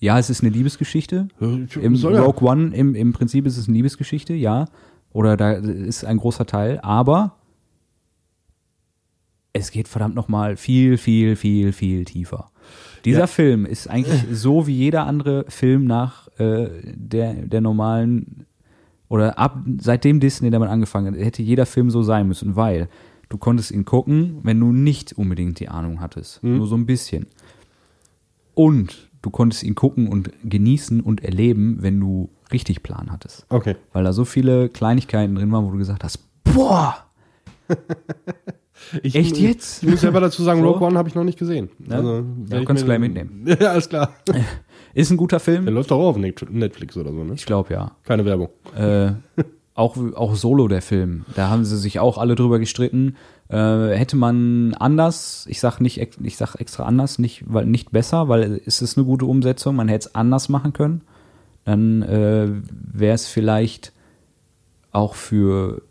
[0.00, 1.28] Ja, es ist eine Liebesgeschichte.
[1.38, 2.22] Im Soll ja.
[2.22, 4.64] Rogue One, im, im Prinzip ist es eine Liebesgeschichte, ja.
[5.12, 6.80] Oder da ist ein großer Teil.
[6.80, 7.36] Aber
[9.52, 12.50] es geht verdammt nochmal viel, viel, viel, viel tiefer.
[13.04, 13.26] Dieser Ja.
[13.26, 18.46] Film ist eigentlich so wie jeder andere Film nach äh, der, der normalen
[19.10, 22.88] oder ab seitdem Disney damit angefangen hat, hätte jeder Film so sein müssen, weil
[23.28, 26.42] du konntest ihn gucken, wenn du nicht unbedingt die Ahnung hattest.
[26.42, 27.26] Nur so ein bisschen.
[28.54, 33.46] Und du konntest ihn gucken und genießen und erleben, wenn du richtig Plan hattest.
[33.48, 33.76] Okay.
[33.92, 36.96] Weil da so viele Kleinigkeiten drin waren, wo du gesagt hast, boah,
[39.02, 39.82] Ich, Echt jetzt?
[39.82, 40.68] Ich muss selber dazu sagen, So?
[40.70, 41.70] Rogue One habe ich noch nicht gesehen.
[41.88, 42.24] Also, Ja?
[42.50, 43.44] werd Ja, kannst du gleich mitnehmen.
[43.60, 44.14] Ja, alles klar.
[44.94, 45.66] ist ein guter Der Film.
[45.66, 47.34] läuft doch auch auf Net- Netflix oder so, ne?
[47.34, 47.92] Ich glaube ja.
[48.04, 48.48] Keine Werbung.
[48.76, 49.12] Äh,
[49.74, 51.24] auch, auch Solo der Film.
[51.36, 53.16] Da haben sie sich auch alle drüber gestritten.
[53.48, 58.28] Äh, hätte man anders, ich sag nicht, ich sag extra anders, nicht, weil nicht besser,
[58.28, 61.02] weil es ist eine gute Umsetzung, man hätte es anders machen können.
[61.64, 63.92] Dann äh, wäre es vielleicht
[64.92, 65.82] auch für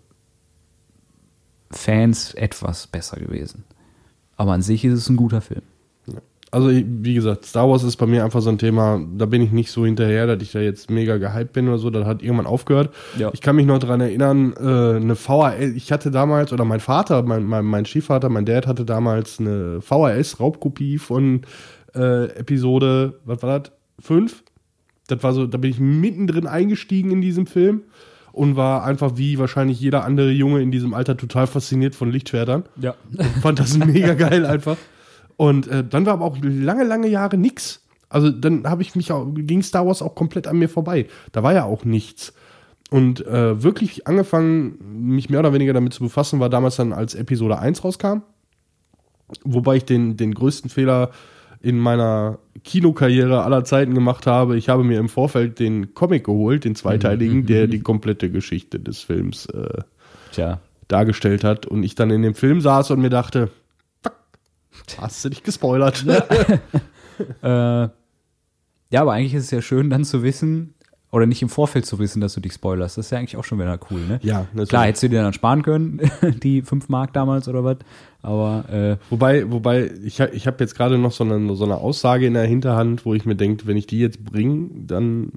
[1.72, 3.64] Fans etwas besser gewesen.
[4.38, 5.62] Aber an sich ist es ein guter Film.
[6.52, 9.52] Also, wie gesagt, Star Wars ist bei mir einfach so ein Thema, da bin ich
[9.52, 11.92] nicht so hinterher, dass ich da jetzt mega gehypt bin oder so.
[11.92, 12.92] Das hat irgendwann aufgehört.
[13.20, 13.30] Ja.
[13.34, 17.22] Ich kann mich noch dran erinnern, äh, eine VHS, ich hatte damals, oder mein Vater,
[17.22, 21.42] mein, mein, mein Stiefvater, mein Dad hatte damals eine VHS-Raubkopie von
[21.94, 23.72] äh, Episode, was war das?
[24.00, 24.44] Fünf?
[25.08, 27.84] Das war so, da bin ich mittendrin eingestiegen in diesem Film
[28.40, 32.64] und war einfach wie wahrscheinlich jeder andere Junge in diesem Alter total fasziniert von Lichtschwertern.
[32.78, 32.96] Ja.
[33.42, 34.78] Fand das mega geil einfach.
[35.36, 37.82] Und äh, dann war aber auch lange, lange Jahre nix.
[38.08, 41.08] Also dann habe ich mich auch, ging Star Wars auch komplett an mir vorbei.
[41.34, 42.34] Da war ja auch nichts.
[42.90, 44.78] Und äh, wirklich angefangen,
[45.14, 48.22] mich mehr oder weniger damit zu befassen, war damals dann, als Episode 1 rauskam.
[49.44, 51.12] Wobei ich den, den größten Fehler
[51.62, 54.58] in meiner Kinokarriere aller Zeiten gemacht habe.
[54.58, 59.02] Ich habe mir im Vorfeld den Comic geholt, den zweiteiligen, der die komplette Geschichte des
[59.02, 59.84] Films äh,
[60.88, 63.50] dargestellt hat und ich dann in dem Film saß und mir dachte,
[64.02, 64.16] fuck,
[64.98, 66.06] hast du dich gespoilert?
[67.44, 67.90] Äh,
[68.92, 70.74] ja, aber eigentlich ist es ja schön, dann zu wissen,
[71.12, 72.98] oder nicht im Vorfeld zu wissen, dass du dich spoilerst.
[72.98, 74.20] Das ist ja eigentlich auch schon wieder cool, ne?
[74.22, 74.70] Ja, natürlich.
[74.70, 76.02] Klar, hättest du dir dann sparen können,
[76.44, 77.78] die 5 Mark damals oder was.
[78.22, 82.28] Aber äh, Wobei, wobei, ich, ich habe jetzt gerade noch so eine, so eine Aussage
[82.28, 85.32] in der Hinterhand, wo ich mir denke, wenn ich die jetzt bringe, dann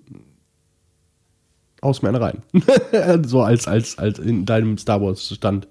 [1.80, 2.42] aus mir eine rein.
[3.24, 5.68] so als, als, als in deinem Star Wars Stand.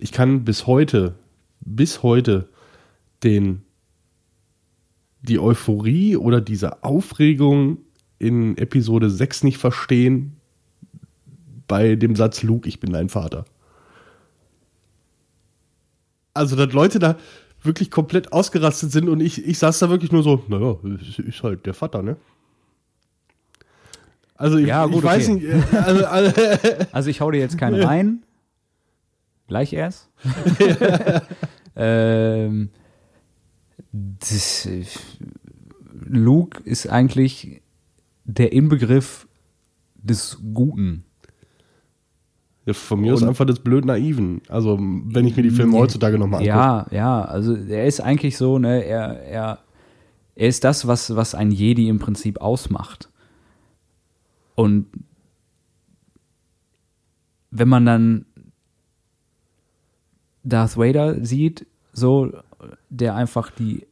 [0.00, 1.14] Ich kann bis heute,
[1.60, 2.48] bis heute
[3.22, 3.62] den,
[5.20, 7.78] die Euphorie oder diese Aufregung
[8.22, 10.36] in Episode 6 nicht verstehen
[11.66, 13.44] bei dem Satz Luke, ich bin dein Vater.
[16.34, 17.16] Also, dass Leute da
[17.62, 20.76] wirklich komplett ausgerastet sind und ich, ich saß da wirklich nur so, naja,
[21.26, 22.16] ist, halt der Vater, ne?
[24.34, 25.34] Also ich, Ja, gut, ich weiß okay.
[25.34, 26.32] nicht, äh, also, also,
[26.92, 28.22] also ich hau dir jetzt keine rein.
[29.46, 30.10] Gleich erst.
[31.76, 32.70] ähm,
[33.92, 34.84] das, äh,
[36.06, 37.61] Luke ist eigentlich
[38.24, 39.26] der Inbegriff
[39.94, 41.04] des Guten.
[42.66, 44.40] ja, von mir aus Und- einfach das blöd naiven.
[44.48, 46.48] Also wenn ich mir die Filme heutzutage nochmal angucke.
[46.56, 49.58] Ja, ja, also er ist eigentlich so, ne, er, er,
[50.34, 53.08] er ist das, was, was ein Jedi im Prinzip ausmacht.
[54.54, 54.86] Und
[57.50, 58.26] wenn man dann
[60.44, 62.32] Darth Vader sieht, so,
[62.88, 63.86] der einfach die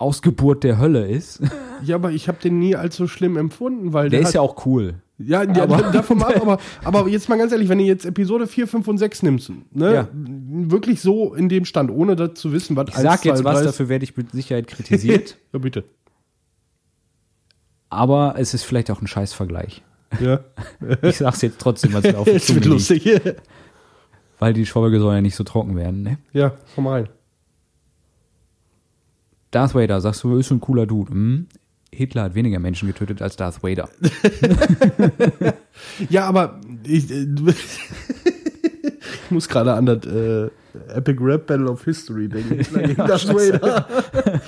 [0.00, 1.40] Ausgeburt der Hölle ist,
[1.84, 4.40] Ja, aber ich habe den nie als so schlimm empfunden, weil der der, ist ja
[4.42, 4.94] auch cool.
[5.18, 8.04] Ja, ja Aber- davon mal ab, aber, aber jetzt mal ganz ehrlich, wenn du jetzt
[8.06, 10.08] Episode 4, 5 und 6 nimmst, ne, Ja.
[10.12, 13.88] wirklich so in dem Stand, ohne das zu wissen, was Ich sag jetzt was, dafür
[13.88, 15.84] werde ich mit Sicherheit kritisiert, ja, bitte.
[17.88, 19.82] aber es ist vielleicht auch ein Scheißvergleich.
[20.20, 20.40] Ja,
[21.02, 23.08] Ich sag's jetzt trotzdem, was mir auf es Zunge lustig.
[24.38, 26.18] Weil die Folge soll ja nicht so trocken werden, ne?
[26.32, 27.08] ja, komm rein.
[29.50, 31.10] Darth Vader, sagst du, ist ein cooler Dude.
[31.10, 31.46] Hm?
[31.92, 33.88] Hitler hat weniger Menschen getötet als Darth Vader.
[36.10, 37.26] Ja, aber ich, äh,
[39.24, 40.50] ich muss gerade an das äh,
[40.94, 42.60] Epic Rap Battle of History denken.
[42.96, 43.86] Ja, das Vader.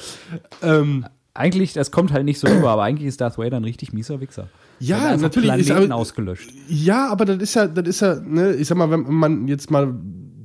[0.63, 3.95] ähm, Eigentlich, das kommt halt nicht so rüber, aber eigentlich ist Darth Vader ein richtig
[3.95, 4.49] mieser Wichser.
[4.79, 6.51] Ja, natürlich ist Planeten aber, ausgelöscht.
[6.69, 9.71] Ja, aber das ist ja, das ist ja, ne, ich sag mal, wenn man jetzt
[9.71, 9.95] mal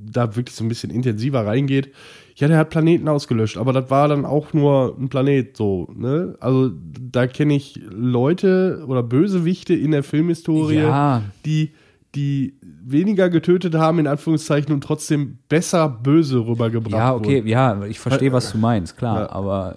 [0.09, 1.91] da wirklich so ein bisschen intensiver reingeht.
[2.39, 6.35] Ja, der hat Planeten ausgelöscht, aber das war dann auch nur ein Planet so, ne?
[6.39, 6.71] Also
[7.01, 11.23] da kenne ich Leute oder Bösewichte in der Filmhistorie, Ja.
[11.45, 11.71] die
[12.15, 12.53] die
[12.85, 17.47] weniger getötet haben, in Anführungszeichen, und trotzdem besser böse rübergebracht Ja, okay, wurden.
[17.47, 19.31] ja, ich verstehe, was du meinst, klar, Ja.
[19.31, 19.75] aber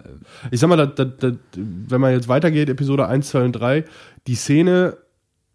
[0.51, 3.85] Ich sag mal, das, das, das, wenn man jetzt weitergeht, Episode 1, 2 und 3,
[4.27, 4.97] die Szene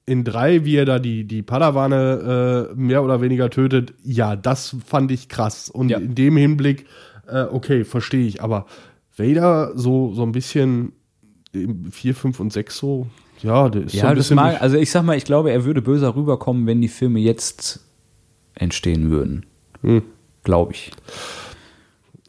[0.08, 4.76] in 3, wie er da die, die Padawane äh, mehr oder weniger tötet, ja, das
[4.86, 5.70] fand ich krass.
[5.70, 5.98] Und Ja.
[5.98, 6.86] in dem Hinblick,
[7.28, 8.42] äh, okay, verstehe ich.
[8.44, 8.68] Aber
[9.18, 10.92] Vader so, so ein bisschen
[11.54, 13.08] im 4, 5 und 6 so,
[13.42, 14.36] ja, der ist so ja, ein das bisschen.
[14.36, 17.80] mag, also ich sag mal, ich glaube, er würde böser rüberkommen, wenn die Filme jetzt
[18.54, 19.46] entstehen würden.
[19.82, 20.04] Hm.
[20.44, 20.92] Glaube ich.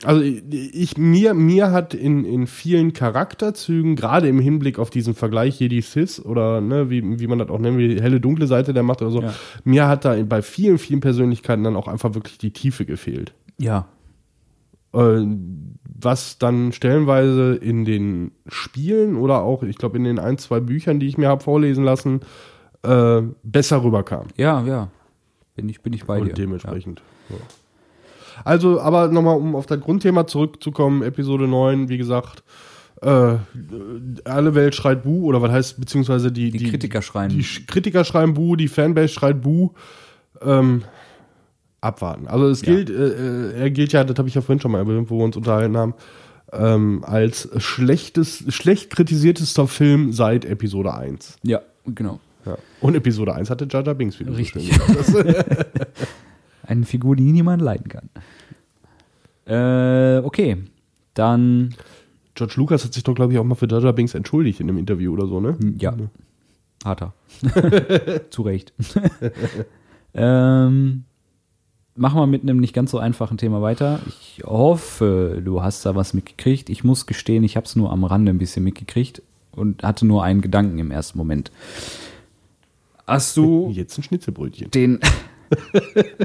[0.05, 5.59] Also ich, mir, mir hat in, in vielen Charakterzügen, gerade im Hinblick auf diesen Vergleich
[5.59, 8.75] Jedi Sith oder ne, wie, wie man das auch nennt, wie die helle dunkle Seite
[8.75, 9.35] der Macht oder so, Ja.
[9.65, 13.33] mir hat da bei vielen, vielen Persönlichkeiten dann auch einfach wirklich die Tiefe gefehlt.
[13.59, 13.89] Ja.
[14.93, 15.25] Äh,
[15.99, 21.01] was dann stellenweise in den Spielen oder auch, ich glaube, in den ein, zwei Büchern,
[21.01, 22.21] die ich mir habe vorlesen lassen,
[22.83, 24.27] äh, besser rüberkam.
[24.37, 24.91] Ja, ja.
[25.55, 26.29] Bin ich, bin ich bei dir.
[26.29, 27.03] Und dementsprechend.
[27.31, 27.37] Ja.
[28.45, 32.43] Also, aber nochmal, um auf das Grundthema zurückzukommen, Episode 9, wie gesagt,
[33.03, 33.35] äh,
[34.25, 37.31] alle Welt schreit Bu, oder was heißt, beziehungsweise die, Die Kritiker schreien.
[37.31, 39.71] Die Kritiker schreien Bu, die Fanbase schreit Bu.
[40.43, 40.83] Ähm,
[41.81, 42.27] abwarten.
[42.27, 42.75] Also es Ja.
[42.75, 45.19] gilt, äh, äh, er gilt ja, das habe ich ja vorhin schon mal erwähnt, wo
[45.19, 45.95] wir uns unterhalten haben,
[46.53, 51.37] ähm, als schlechtes, schlecht kritisiertester Film seit Episode 1.
[51.43, 52.19] Ja, genau.
[52.45, 52.57] Ja.
[52.81, 54.31] Und Episode 1 hatte Jar Binks wieder.
[54.33, 54.71] so Richtig.
[54.71, 55.67] gesagt.
[56.67, 58.09] Eine Figur, die niemand leiden kann.
[59.47, 60.57] Äh, okay.
[61.15, 61.75] Dann,
[62.35, 64.79] George Lucas hat sich doch, glaube ich, auch mal für Jar Binks entschuldigt in einem
[64.79, 65.57] Interview oder so, ne?
[65.79, 65.95] ja.
[66.85, 67.15] Hat er.
[68.31, 68.73] Zu Recht.
[70.15, 71.05] ähm,
[71.97, 74.01] machen wir mit einem nicht ganz so einfachen Thema weiter.
[74.07, 76.69] Ich hoffe, du hast da was mitgekriegt.
[76.71, 80.23] Ich muss gestehen, ich habe es nur am Rande ein bisschen mitgekriegt und hatte nur
[80.23, 81.51] einen Gedanken im ersten Moment.
[83.07, 84.71] Hast du Jetzt ein Schnitzelbrötchen.
[84.71, 85.01] den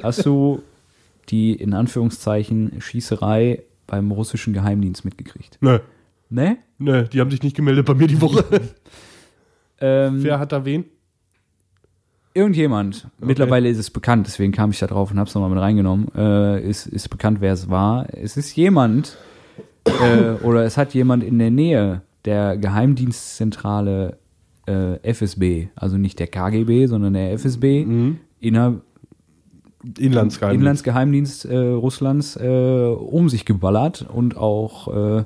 [0.04, 0.62] hast du
[1.30, 5.58] die in Anführungszeichen Schießerei beim russischen Geheimdienst mitgekriegt?
[5.62, 5.80] Nö,
[6.30, 6.58] Ne?
[6.78, 8.46] nö, die haben sich nicht gemeldet bei mir die Woche.
[9.84, 10.86] Ähm, Wer hat da wen?
[12.36, 16.08] irgendjemand, mittlerweile ist es bekannt, deswegen kam ich da drauf und hab's nochmal mit reingenommen,
[16.16, 18.08] äh, ist, ist bekannt, wer es war.
[18.14, 19.18] Es ist jemand,
[19.86, 24.18] äh, oder es hat jemand in der Nähe der Geheimdienstzentrale
[24.68, 27.86] äh, FSB, also nicht der KGB, sondern der FSB,
[28.40, 28.82] inner,
[29.98, 30.62] Inlandsgeheimdienst.
[30.62, 34.88] Inlandsgeheimdienst äh, Russlands äh, um sich geballert und auch
[35.20, 35.24] äh,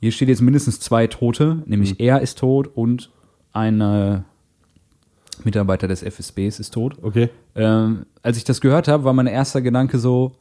[0.00, 3.10] hier steht jetzt mindestens zwei Tote, nämlich er ist tot und
[3.52, 4.24] ein
[5.44, 6.96] Mitarbeiter des FSBs ist tot.
[7.02, 7.30] Okay.
[7.54, 10.32] Ähm, als ich das gehört habe, war mein erster Gedanke so,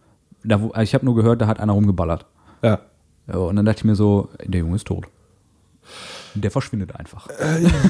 [0.43, 2.25] da, wo- ich habe nur gehört, da hat einer rumgeballert.
[3.27, 5.05] Ja, und dann dachte ich mir so, der Junge ist tot.
[6.35, 7.27] Der verschwindet einfach.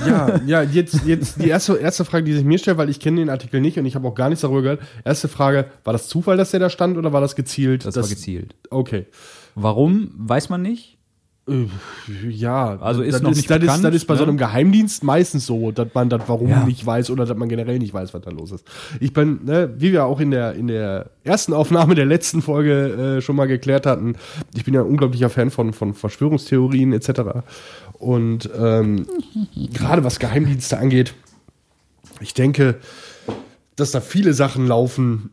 [0.08, 3.20] ja, ja, jetzt, jetzt die erste, erste Frage, die sich mir stellt, weil ich kenne
[3.22, 4.82] den Artikel nicht und ich habe auch gar nichts darüber gehört.
[5.04, 7.86] Erste Frage, war das Zufall, dass der da stand oder war das gezielt?
[7.86, 8.56] Das war gezielt.
[8.70, 9.06] Okay.
[9.56, 10.94] Warum, weiß man nicht.
[11.50, 11.66] Äh,
[12.30, 14.30] Ja, Also ist das noch nicht das bekannt, ist, das ist bei so ne?
[14.30, 16.66] einem Geheimdienst meistens so, dass man das warum Ja.
[16.66, 18.66] nicht weiß oder dass man generell nicht weiß, was da los ist.
[19.00, 23.18] Ich bin, ne, wie wir auch in der, in der ersten Aufnahme der letzten Folge
[23.18, 24.16] äh, schon mal geklärt hatten,
[24.56, 27.22] ich bin ja ein unglaublicher Fan von, von Verschwörungstheorien etc.
[28.00, 29.08] Und ähm,
[29.74, 31.14] gerade was Geheimdienste angeht,
[32.20, 32.80] ich denke,
[33.76, 35.32] dass da viele Sachen laufen,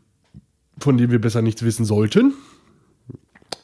[0.79, 2.33] von denen wir besser nichts wissen sollten.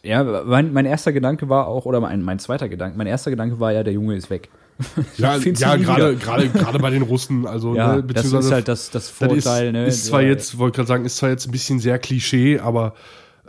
[0.03, 3.59] Ja, mein, mein erster Gedanke war auch, oder mein, mein zweiter Gedanke, mein erster Gedanke
[3.59, 4.49] war ja, der Junge ist weg.
[5.17, 8.89] Ja, ja gerade gerade gerade bei den Russen, also Ja, ne, das ist halt das,
[8.89, 9.85] das Vorteil, ist, ne?
[9.85, 12.95] ist zwar der- jetzt, wollte gerade sagen, ist zwar jetzt ein bisschen sehr Klischee, aber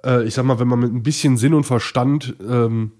[0.04, 2.92] äh, ich sag mal, wenn man mit ein bisschen Sinn und Verstand ähm,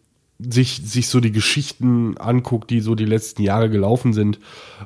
[0.51, 4.39] sich, sich so die Geschichten anguckt, die so die letzten Jahre gelaufen sind,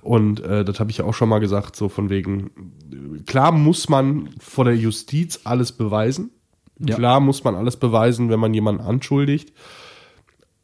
[0.02, 2.50] und äh, das habe ich ja auch schon mal gesagt, so von wegen,
[3.26, 6.30] klar muss man vor der Justiz alles beweisen.
[6.78, 6.96] Ja.
[6.96, 9.52] Klar muss man alles beweisen, wenn man jemanden anschuldigt.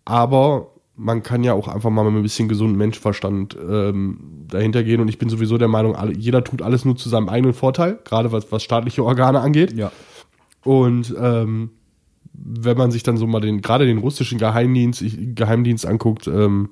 [0.04, 5.00] Aber man kann ja auch einfach mal mit ein bisschen gesunden Menschenverstand ähm, dahinter gehen.
[5.00, 7.98] Und ich bin sowieso der Meinung, alle, jeder tut alles nur zu seinem eigenen Vorteil,
[8.04, 9.72] gerade was, was staatliche Organe angeht.
[9.72, 9.90] Ja.
[10.64, 11.70] Und ähm,
[12.32, 15.04] wenn man sich dann so mal den, gerade den russischen Geheimdienst,
[15.34, 16.70] Geheimdienst anguckt, ähm,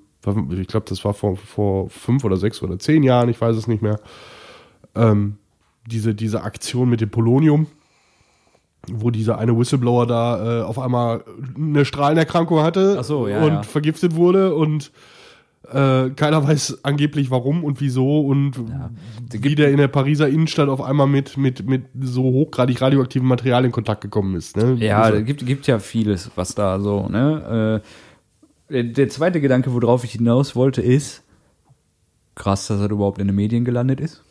[0.51, 3.67] ich glaube, das war vor, vor fünf oder sechs oder zehn Jahren, ich weiß es
[3.67, 4.01] nicht mehr,
[4.95, 5.39] ähm,
[5.87, 7.67] diese, diese Aktion mit dem Polonium,
[8.91, 11.25] wo dieser eine Whistleblower da äh, auf einmal
[11.57, 13.63] eine Strahlenerkrankung hatte so, ja, und ja.
[13.63, 14.93] vergiftet wurde und
[15.69, 18.91] Äh, keiner weiß angeblich warum und wieso und Da
[19.43, 23.65] wie der in der Pariser Innenstadt auf einmal mit, mit, mit so hochgradig radioaktivem Material
[23.65, 24.57] in Kontakt gekommen ist.
[24.57, 24.75] Ne?
[24.81, 27.83] Ja, Also, es gibt, gibt ja vieles, was da so, ne?
[28.71, 31.23] Äh, der, der zweite Gedanke, worauf ich hinaus wollte, ist,
[32.37, 34.23] krass, dass er überhaupt in den Medien gelandet ist.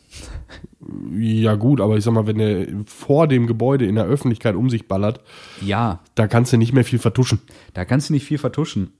[1.16, 4.68] ja gut, aber ich sag mal, wenn der vor dem Gebäude in der Öffentlichkeit um
[4.70, 5.20] sich ballert,
[5.60, 7.40] Ja, da kannst du nicht mehr viel vertuschen.
[7.74, 8.92] da kannst du nicht viel vertuschen.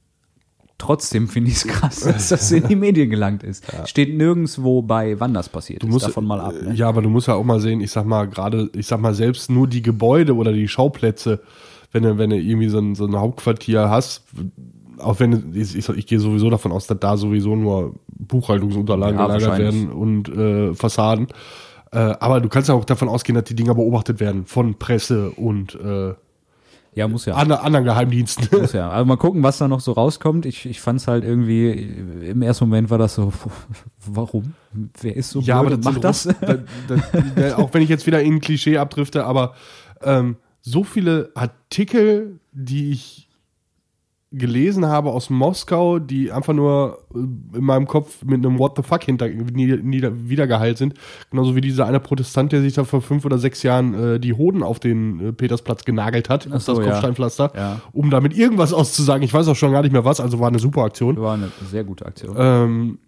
[0.81, 3.65] Trotzdem finde ich es krass, dass das in die Medien gelangt ist.
[3.85, 5.93] Steht nirgendwo bei, wann das passiert Du ist.
[5.93, 6.55] musst, Davon mal ab.
[6.63, 6.75] Ne?
[6.75, 9.15] Ja, aber du musst ja auch mal sehen, ich sag mal, gerade, ich sag mal,
[9.15, 11.41] selbst nur die Gebäude oder die Schauplätze,
[11.93, 14.23] wenn du, wenn du irgendwie so ein, so ein Hauptquartier hast,
[14.99, 19.19] auch wenn du- ich, ich, ich gehe sowieso davon aus, dass da sowieso nur Buchhaltungsunterlagen
[19.19, 21.27] Ja, gelagert werden und äh, Fassaden.
[21.93, 25.31] Äh, aber du kannst ja auch davon ausgehen, dass die Dinger beobachtet werden von Presse
[25.31, 26.15] und äh,
[26.95, 27.35] Ja, muss ja.
[27.35, 28.49] ander, anderen Geheimdiensten.
[28.61, 28.91] Muss ja.
[28.91, 30.45] Also mal gucken, was da noch so rauskommt.
[30.45, 33.33] Ich, ich fand es halt irgendwie, im ersten Moment war das so,
[34.07, 34.55] warum?
[35.01, 36.23] Wer ist so Ja, aber blöd das und macht das?
[36.25, 39.55] sind Russ- da, da, da, auch wenn ich jetzt wieder in ein Klischee abdrifte, aber
[40.03, 43.29] ähm, so viele Artikel, die ich
[44.33, 47.19] gelesen habe aus Moskau, die einfach nur äh,
[47.59, 50.95] in meinem Kopf mit einem What the fuck hinter wiedergeheilt sind.
[51.31, 54.33] Genauso wie dieser eine Protestant, der sich da vor fünf oder sechs Jahren äh, die
[54.35, 56.91] Hoden auf den äh, Petersplatz genagelt hat, auf so, das ja.
[56.93, 57.81] Kopfsteinpflaster, Ja.
[57.93, 59.25] um damit irgendwas auszusagen.
[59.25, 61.17] Ich weiß auch schon gar nicht mehr was, also war eine super Aktion.
[61.21, 62.37] War eine sehr gute Aktion.
[62.39, 62.99] Ähm,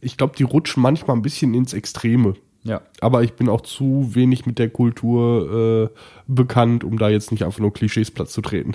[0.00, 2.34] ich glaube, die rutschen manchmal ein bisschen ins Extreme.
[2.64, 2.80] ja.
[3.00, 7.44] Aber ich bin auch zu wenig mit der Kultur äh, bekannt, um da jetzt nicht
[7.44, 8.72] einfach nur Klischees Platz zu treten.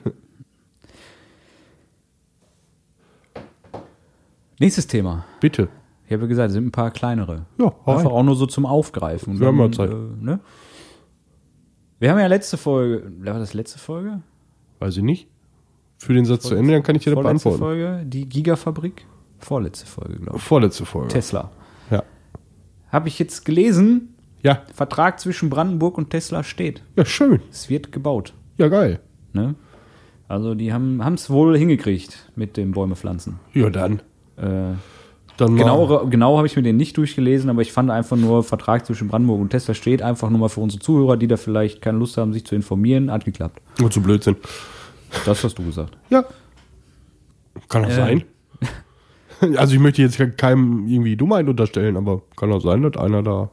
[4.59, 5.25] Nächstes Thema.
[5.39, 5.69] Bitte.
[6.05, 7.45] Ich habe ja gesagt, es sind ein paar kleinere.
[7.59, 8.07] Ja, hau Einfach rein.
[8.11, 9.33] auch nur so zum Aufgreifen.
[9.33, 9.91] Und Wir haben ja Zeit.
[9.91, 10.39] Äh, ne?
[11.99, 14.21] Wir haben ja letzte Folge, war das letzte Folge?
[14.79, 15.27] Weiß ich nicht.
[15.97, 17.59] Für den Satz zu Ende, dann kann ich dir das Vorletzte beantworten.
[17.59, 19.05] Folge, die Gigafabrik?
[19.39, 20.43] Vorletzte Folge, glaube ich.
[20.43, 21.07] Vorletzte Folge.
[21.09, 21.49] Tesla.
[21.89, 22.03] Ja.
[22.91, 24.61] Habe ich jetzt gelesen, Ja.
[24.73, 26.83] Vertrag zwischen Brandenburg und Tesla steht.
[26.95, 27.41] Ja, schön.
[27.51, 28.33] Es wird gebaut.
[28.57, 28.99] Ja, geil.
[29.33, 29.55] Ne?
[30.27, 33.39] Also die haben es wohl hingekriegt mit dem Bäume pflanzen.
[33.53, 34.01] Ja, dann.
[34.37, 34.73] Äh,
[35.37, 38.85] Dann genau genau habe ich mir den nicht durchgelesen, aber ich fand einfach nur, Vertrag
[38.85, 41.97] zwischen Brandenburg und Tesla steht einfach nur mal für unsere Zuhörer, die da vielleicht keine
[41.99, 43.61] Lust haben, sich zu informieren, hat geklappt.
[43.79, 44.35] Nur zu Blödsinn.
[45.25, 45.97] Das hast du gesagt.
[46.09, 46.25] Ja.
[47.69, 47.93] Kann auch Äh.
[47.95, 48.23] sein.
[49.55, 53.49] Also ich möchte jetzt keinem irgendwie Dummheit unterstellen, aber kann auch sein, dass einer da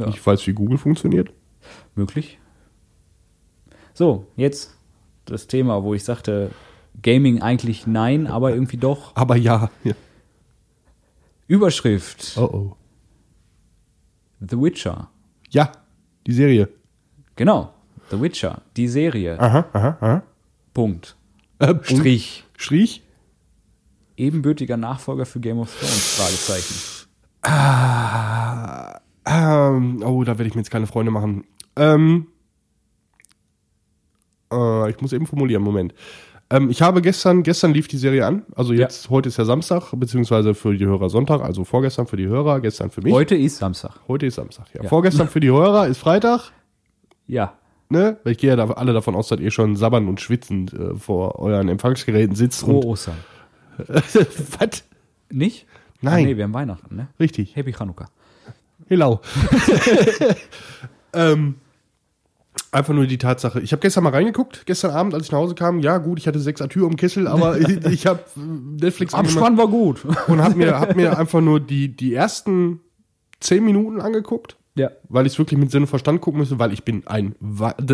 [0.00, 0.06] Ja.
[0.06, 1.30] nicht weiß, wie Google funktioniert.
[1.94, 2.38] Möglich.
[3.94, 4.76] So, jetzt
[5.26, 6.50] das Thema, wo ich sagte,
[7.02, 9.14] Gaming eigentlich nein, aber irgendwie doch.
[9.14, 9.70] Aber ja.
[9.84, 9.94] ja.
[11.46, 12.76] Überschrift: Oh oh.
[14.40, 15.10] The Witcher.
[15.50, 15.72] Ja,
[16.26, 16.68] die Serie.
[17.36, 17.72] Genau,
[18.10, 19.38] The Witcher, die Serie.
[19.40, 20.22] Aha, aha, aha.
[20.74, 21.16] Punkt.
[21.58, 21.74] Äh.
[21.82, 22.44] Strich.
[22.56, 23.02] Strich?
[24.16, 26.16] Ebenbürtiger Nachfolger für Game of Thrones?
[26.16, 27.08] Fragezeichen.
[27.42, 31.44] Ah, ähm, oh, da werde ich mir jetzt keine Freunde machen.
[31.76, 32.28] Ähm,
[34.52, 35.94] äh, ich muss eben formulieren, Moment.
[36.48, 38.42] Ähm, ich habe gestern, gestern lief die Serie an.
[38.54, 42.28] Also jetzt, heute ist ja Samstag, beziehungsweise für die Hörer Sonntag, also vorgestern für die
[42.28, 43.12] Hörer, gestern für mich.
[43.12, 43.92] Heute ist Samstag.
[44.06, 44.82] Heute ist Samstag, ja.
[44.82, 44.88] Ja.
[44.88, 46.52] Vorgestern für die Hörer ist Freitag,
[47.26, 47.54] Ja.
[47.88, 48.18] ne?
[48.22, 50.94] Weil ich gehe ja da alle davon aus, dass ihr schon sabbernd und schwitzend äh,
[50.94, 52.84] vor euren Empfangsgeräten sitzt Frohe.
[52.84, 53.16] Ostern.
[53.88, 54.84] Was?
[55.30, 55.66] Nicht?
[56.00, 56.24] Nein.
[56.24, 57.08] Ah, nee, wir haben Weihnachten, ne?
[57.18, 57.56] Richtig.
[57.56, 58.06] Happy Chanukka.
[58.88, 59.20] Hello.
[61.12, 61.56] ähm,
[62.76, 63.60] einfach nur die Tatsache.
[63.60, 65.80] Ich habe gestern mal reingeguckt, gestern Abend, als ich nach Hause kam.
[65.80, 69.68] Ja, gut, ich hatte sechs Atür im Kessel, aber ich, ich habe Netflix Abspann war
[69.68, 70.04] gut.
[70.28, 72.80] und habe mir, hab mir einfach nur die, die ersten
[73.40, 74.56] zehn Minuten angeguckt.
[74.76, 74.90] Ja.
[75.08, 77.34] Weil ich es wirklich mit Sinn und Verstand gucken müsste, weil ich bin ein,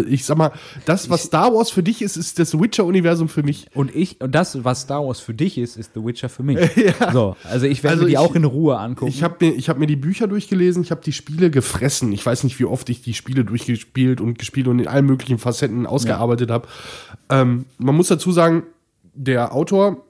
[0.08, 0.50] ich sag mal,
[0.84, 3.68] das, was Star Wars für dich ist, ist das Witcher-Universum für mich.
[3.74, 6.58] Und ich, und das, was Star Wars für dich ist, ist The Witcher für mich.
[7.12, 9.08] So, also ich werde Also mir die ich- auch in Ruhe angucken.
[9.10, 12.12] Ich habe mir, ich hab mir die Bücher durchgelesen, ich habe die Spiele gefressen.
[12.12, 15.38] Ich weiß nicht, wie oft ich die Spiele durchgespielt und gespielt und in allen möglichen
[15.38, 16.66] Facetten ausgearbeitet habe.
[17.30, 18.64] Ähm, man muss dazu sagen,
[19.14, 20.04] der Autor,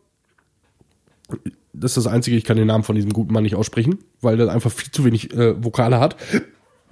[1.73, 4.37] das ist das Einzige, ich kann den Namen von diesem guten Mann nicht aussprechen, weil
[4.37, 6.17] der einfach viel zu wenig äh, Vokale hat.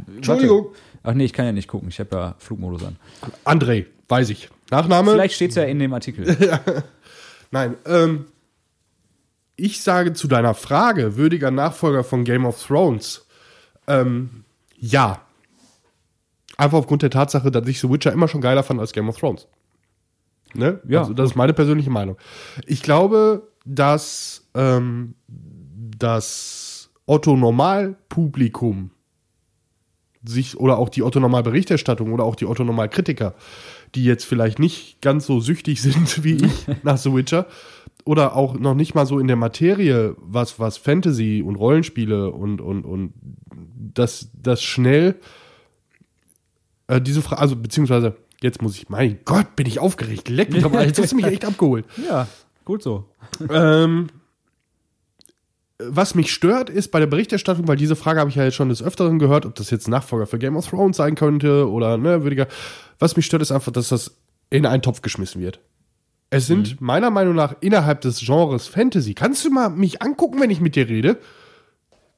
[0.07, 0.67] Entschuldigung.
[0.67, 0.79] Warte.
[1.03, 1.89] Ach nee, ich kann ja nicht gucken.
[1.89, 2.97] Ich habe ja Flugmodus an.
[3.45, 4.51] André, weiß ich.
[4.71, 5.13] Nachname?
[5.13, 6.37] Vielleicht steht es ja in dem Artikel.
[7.51, 7.77] Nein.
[7.87, 8.27] Ähm,
[9.57, 13.27] ich sage zu deiner Frage, würdiger Nachfolger von Game of Thrones,
[13.87, 14.45] ähm,
[14.77, 15.23] ja.
[16.57, 19.19] Einfach aufgrund der Tatsache, dass ich The Witcher immer schon geiler fand als Game of
[19.19, 19.49] Thrones.
[20.55, 20.81] Ne?
[20.87, 21.01] Ja.
[21.01, 22.17] Also, das ist meine persönliche Meinung.
[22.67, 28.91] Ich glaube, dass ähm, das Otto Normalpublikum
[30.25, 33.35] sich, oder auch die Otto-Normal-Berichterstattung oder auch die Otto-Normal-Kritiker,
[33.95, 37.47] die jetzt vielleicht nicht ganz so süchtig sind wie ich nach The Witcher,
[38.05, 42.61] oder auch noch nicht mal so in der Materie, was, was Fantasy und Rollenspiele und,
[42.61, 43.13] und, und
[43.95, 45.17] das, das schnell
[46.91, 50.63] äh, diese Frage, also beziehungsweise, jetzt muss ich, mein Gott, bin ich aufgeregt, leck mich
[50.63, 51.85] doch mal, jetzt hast du mich echt abgeholt.
[52.05, 52.27] Ja,
[52.65, 53.05] gut so.
[53.49, 54.09] ähm,
[55.89, 58.69] was mich stört, ist bei der Berichterstattung, weil diese Frage habe ich ja jetzt schon
[58.69, 62.23] des Öfteren gehört, ob das jetzt Nachfolger für Game of Thrones sein könnte oder ne,
[62.23, 62.47] würdiger.
[62.99, 64.17] Was mich stört, ist einfach, dass das
[64.51, 65.61] in einen Topf geschmissen wird.
[66.31, 66.87] Es sind mhm.
[66.87, 69.15] meiner Meinung nach innerhalb des Genres Fantasy.
[69.15, 71.19] Kannst du mal mich angucken, wenn ich mit dir rede?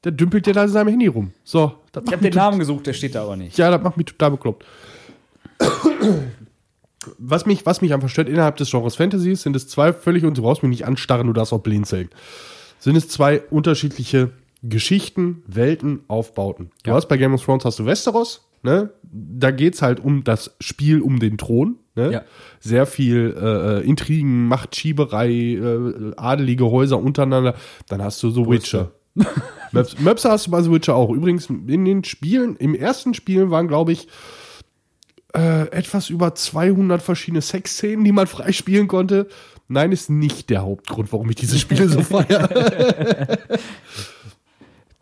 [0.03, 1.31] Der dümpelt dir da in seinem Handy rum.
[1.43, 1.73] So,
[2.05, 3.57] ich habe den Namen gesucht, der steht da aber nicht.
[3.57, 4.65] Ja, das macht mich total bekloppt.
[7.17, 10.37] was mich, was mich einfach stört innerhalb des Genres Fantasy sind es zwei völlig, und
[10.37, 12.09] du brauchst mich nicht anstarren, du darfst auch blind zählen
[12.83, 14.31] sind es zwei unterschiedliche
[14.61, 16.71] Geschichten, Welten, Aufbauten.
[16.83, 16.97] Du ja.
[16.97, 18.89] hast bei Game of Thrones hast du Westeros, ne?
[19.03, 22.11] Da geht's halt um das Spiel um den Thron, ne?
[22.11, 22.21] Ja.
[22.59, 27.55] Sehr viel äh, äh Intrigen, Machtschieberei, äh, adelige Häuser untereinander.
[27.87, 28.91] Dann hast du The Witcher.
[29.71, 31.09] Möps, Möpse hast du bei The Witcher auch.
[31.09, 34.09] Übrigens, in den Spielen, im ersten Spiel waren, glaube ich,
[35.33, 39.29] äh, etwas über 200 verschiedene Sexszenen, die man freispielen konnte.
[39.67, 43.37] Nein, ist nicht der Hauptgrund, warum ich diese Spiele so feiere.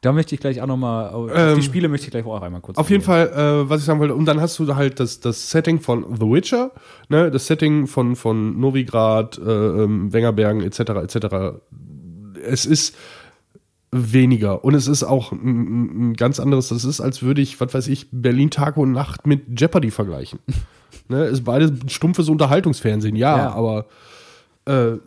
[0.01, 2.79] Da möchte ich gleich auch nochmal, ähm, die Spiele möchte ich gleich auch einmal kurz.
[2.79, 5.51] Auf jeden Fall, äh, was ich sagen wollte, und dann hast du halt das, das
[5.51, 6.71] Setting von The Witcher,
[7.07, 10.79] ne, das Setting von, von Novigrad, äh, ähm, Wengerbergen etc.
[10.79, 11.59] etc.
[12.43, 12.95] Es ist
[13.91, 17.71] weniger und es ist auch ein, ein ganz anderes, das ist, als würde ich, was
[17.71, 20.39] weiß ich, Berlin Tag und Nacht mit Jeopardy vergleichen.
[21.09, 23.51] ne, ist beides stumpfes Unterhaltungsfernsehen, ja, ja.
[23.51, 23.85] aber
[24.65, 24.97] äh,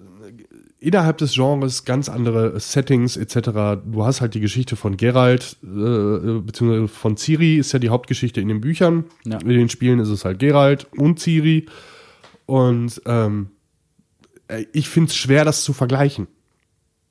[0.84, 3.80] innerhalb des Genres ganz andere Settings etc.
[3.84, 8.40] Du hast halt die Geschichte von Geralt, äh, beziehungsweise von Ciri ist ja die Hauptgeschichte
[8.40, 9.04] in den Büchern.
[9.24, 9.38] Ja.
[9.38, 11.66] In den Spielen ist es halt Geralt und Ciri.
[12.46, 13.48] Und ähm,
[14.48, 16.26] äh, ich finde es schwer, das zu vergleichen.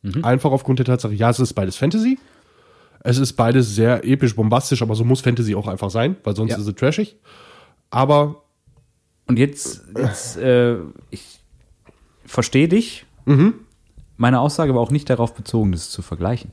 [0.04, 0.24] Mhm.
[0.24, 2.20] Einfach aufgrund der Tatsache, ja, es ist beides Fantasy.
[3.00, 6.52] Es ist beides sehr episch, bombastisch, aber so muss Fantasy auch einfach sein, weil sonst
[6.52, 6.58] ja.
[6.58, 7.18] ist es trashig.
[7.90, 8.44] Aber.
[9.26, 10.78] Und jetzt, jetzt äh,
[11.10, 11.40] ich
[12.26, 13.06] verstehe dich.
[13.26, 13.54] Mhm.
[14.18, 16.52] Meine Aussage war auch nicht darauf bezogen, das zu vergleichen.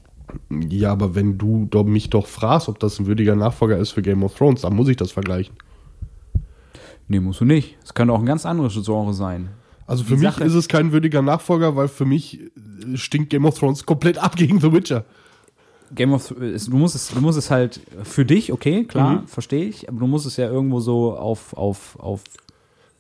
[0.49, 4.03] Ja, aber wenn du doch mich doch fragst, ob das ein würdiger Nachfolger ist für
[4.03, 5.55] Game of Thrones, dann muss ich das vergleichen.
[7.09, 7.77] Nee, musst du nicht.
[7.83, 9.51] Es kann auch ein ganz anderes Genre sein.
[9.87, 12.39] Also für Die mich Sache ist es kein würdiger Nachfolger, weil für mich
[12.95, 15.05] stinkt Game of Thrones komplett ab gegen The Witcher.
[15.93, 19.27] Game of du musst es, du musst es halt für dich, okay, klar, mhm.
[19.27, 22.23] verstehe ich, aber du musst es ja irgendwo so auf, auf, auf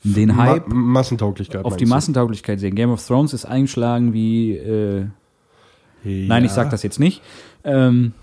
[0.03, 0.69] den Hype.
[0.69, 1.65] Ma Massentauglichkeit.
[1.65, 1.87] Auf die?
[1.87, 2.75] Massentauglichkeit sehen.
[2.75, 4.57] Game of Thrones ist eingeschlagen wie.
[4.57, 5.07] Äh,
[6.05, 6.27] ja.
[6.29, 7.23] Nein, ich sag das jetzt nicht.
[7.65, 8.15] Ähm,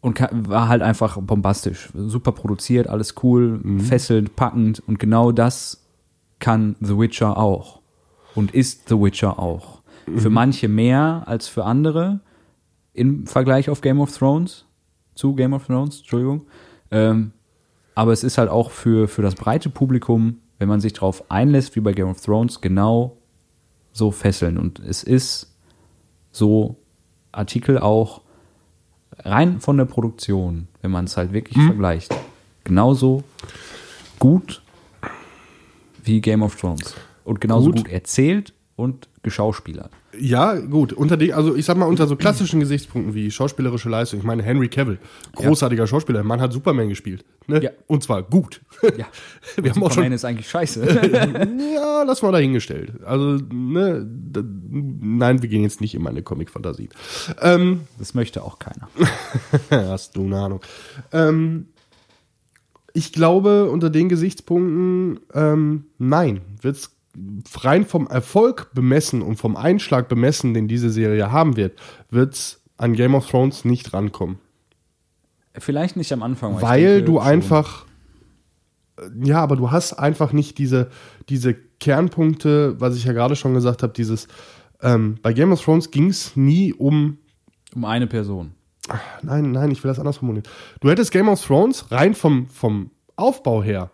[0.00, 1.88] und war halt einfach bombastisch.
[1.94, 3.80] Super produziert, alles cool, mhm.
[3.80, 4.82] fesselnd, packend.
[4.86, 5.82] Und genau das
[6.38, 7.80] kann The Witcher auch.
[8.34, 9.80] Und ist The Witcher auch.
[10.06, 10.18] Mhm.
[10.18, 12.20] Für manche mehr als für andere
[12.92, 14.66] im Vergleich auf Game of Thrones.
[15.14, 16.46] Zu Game of Thrones, Entschuldigung.
[16.90, 17.32] Ähm,
[17.94, 21.76] aber es ist halt auch für, für das breite Publikum, wenn man sich darauf einlässt,
[21.76, 23.16] wie bei Game of Thrones, genau
[23.92, 24.58] so fesseln.
[24.58, 25.54] Und es ist
[26.32, 26.76] so
[27.32, 28.22] Artikel auch
[29.18, 31.66] rein von der Produktion, wenn man es halt wirklich hm.
[31.66, 32.14] vergleicht,
[32.64, 33.22] genauso
[34.18, 34.62] gut
[36.02, 36.94] wie Game of Thrones.
[37.24, 39.90] Und genauso gut, gut erzählt und geschauspielert.
[40.18, 40.92] Ja, gut.
[40.92, 44.42] Unter die, also ich sag mal, unter so klassischen Gesichtspunkten wie schauspielerische Leistung, ich meine,
[44.42, 44.98] Henry Cavill,
[45.34, 45.86] großartiger ja.
[45.86, 47.24] Schauspieler, der Mann hat Superman gespielt.
[47.46, 47.62] Ne?
[47.62, 47.70] Ja.
[47.86, 48.62] Und zwar gut.
[48.82, 49.06] Ja.
[49.56, 50.84] Wir haben Superman auch schon, ist eigentlich scheiße.
[51.74, 53.04] ja, lass mal dahingestellt.
[53.04, 56.88] Also, ne, da, nein, wir gehen jetzt nicht in meine Comic-Fantasie.
[57.40, 58.88] Ähm, das möchte auch keiner.
[59.70, 60.60] Hast du eine Ahnung.
[61.12, 61.66] Ähm,
[62.92, 66.94] ich glaube, unter den Gesichtspunkten, ähm, nein, wird's
[67.62, 71.78] rein vom Erfolg bemessen und vom Einschlag bemessen, den diese Serie haben wird,
[72.10, 74.38] wird es an Game of Thrones nicht rankommen.
[75.56, 76.56] Vielleicht nicht am Anfang.
[76.56, 77.22] Weil, weil du schon.
[77.22, 77.86] einfach,
[79.22, 80.90] ja, aber du hast einfach nicht diese,
[81.28, 84.26] diese Kernpunkte, was ich ja gerade schon gesagt habe, dieses,
[84.82, 87.18] ähm, bei Game of Thrones ging es nie um.
[87.74, 88.52] Um eine Person.
[89.22, 90.48] nein, nein, ich will das anders formulieren.
[90.80, 93.90] Du hättest Game of Thrones rein vom, vom Aufbau her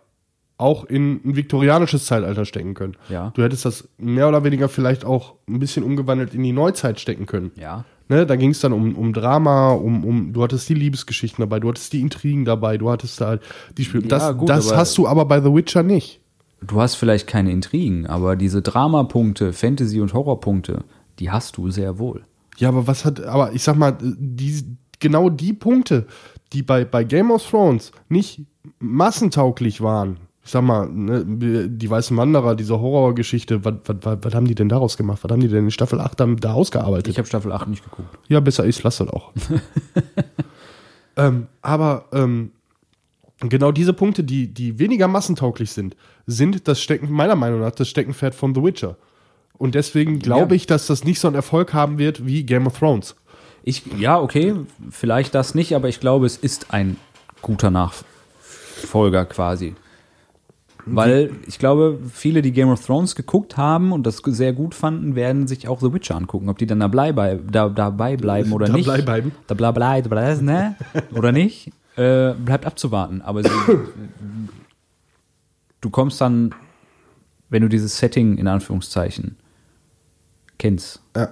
[0.61, 2.95] auch in ein viktorianisches Zeitalter stecken können.
[3.09, 3.31] Ja.
[3.35, 7.25] Du hättest das mehr oder weniger vielleicht auch ein bisschen umgewandelt in die Neuzeit stecken
[7.25, 7.51] können.
[7.55, 7.85] Ja.
[8.07, 11.61] Ne, da ging es dann um, um Drama, um, um, du hattest die Liebesgeschichten dabei,
[11.61, 13.39] du hattest die Intrigen dabei, du hattest da
[13.77, 14.03] die Spiele.
[14.03, 16.19] Das, ja, gut, das hast du aber bei The Witcher nicht.
[16.61, 20.83] Du hast vielleicht keine Intrigen, aber diese Dramapunkte, Fantasy- und Horrorpunkte,
[21.19, 22.25] die hast du sehr wohl.
[22.57, 26.05] Ja, aber was hat, aber ich sag mal, die, genau die Punkte,
[26.53, 28.41] die bei, bei Game of Thrones nicht
[28.79, 30.17] massentauglich waren.
[30.43, 35.19] Ich sag mal, ne, die Weißen Wanderer, diese Horrorgeschichte, was, haben die denn daraus gemacht?
[35.23, 37.09] Was haben die denn in Staffel 8 da, da ausgearbeitet?
[37.09, 38.09] Ich habe Staffel 8 nicht geguckt.
[38.27, 39.31] Ja, besser ist, lass das auch.
[41.15, 42.51] ähm, aber ähm,
[43.39, 47.87] genau diese Punkte, die, die weniger massentauglich sind, sind das Stecken, meiner Meinung nach, das
[47.89, 48.97] Steckenpferd von The Witcher.
[49.57, 50.55] Und deswegen glaube Ja.
[50.55, 53.15] ich, dass das nicht so einen Erfolg haben wird wie Game of Thrones.
[53.63, 54.55] Ich, ja, okay,
[54.89, 56.97] vielleicht das nicht, aber ich glaube, es ist ein
[57.43, 59.75] guter Nachfolger quasi.
[60.85, 65.15] Weil ich glaube, viele, die Game of Thrones geguckt haben und das sehr gut fanden,
[65.15, 66.49] werden sich auch The Witcher angucken.
[66.49, 68.87] Ob die dann dabei, bei, da, dabei bleiben oder nicht.
[68.87, 69.31] Dabei bleiben.
[69.47, 70.75] Dabei bleiben, bleiben, ne?
[71.13, 73.21] Oder nicht, äh, bleibt abzuwarten.
[73.21, 73.49] Aber sie,
[75.81, 76.53] du kommst dann,
[77.49, 79.37] wenn du dieses Setting in Anführungszeichen
[80.57, 81.29] kennst, Ja.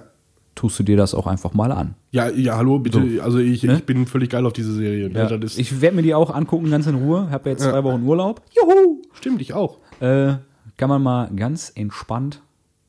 [0.54, 1.94] tust du dir das auch einfach mal an.
[2.12, 3.20] Ja, ja, hallo, bitte.
[3.22, 3.74] also ich, Ne?
[3.76, 5.08] ich bin völlig geil auf diese Serie.
[5.10, 5.28] ne?
[5.30, 7.30] Ja, ich werde mir die auch angucken, ganz in Ruhe.
[7.30, 7.70] Habe ja jetzt Ja.
[7.70, 8.42] zwei Wochen Urlaub.
[8.54, 9.78] juhu, stimmt, ich auch.
[10.00, 10.34] Äh,
[10.76, 12.42] kann man mal ganz entspannt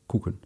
[0.08, 0.40] gucken.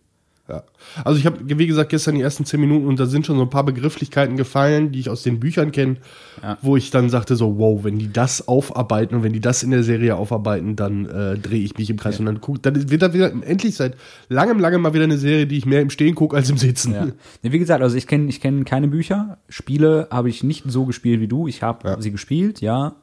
[0.47, 0.61] Ja.
[1.03, 3.41] Also ich habe, wie gesagt, gestern die ersten zehn Minuten und da sind schon so
[3.41, 5.97] ein paar Begrifflichkeiten gefallen, die ich aus den Büchern kenne,
[6.43, 6.59] Ja.
[6.61, 9.71] wo ich dann sagte so, wow, wenn die das aufarbeiten und wenn die das in
[9.71, 13.01] der Serie aufarbeiten, dann äh, drehe ich mich im Kreis und dann guck, dann wird
[13.01, 13.95] da wieder endlich seit
[14.29, 16.93] langem, langem mal wieder eine Serie, die ich mehr im Stehen gucke als im Sitzen.
[16.93, 17.07] Ja.
[17.41, 19.39] Nee, wie gesagt, also ich kenne ich kenn keine Bücher.
[19.49, 21.47] Spiele habe ich nicht so gespielt wie du.
[21.47, 21.99] Ich habe Ja.
[22.01, 22.93] sie gespielt, ja.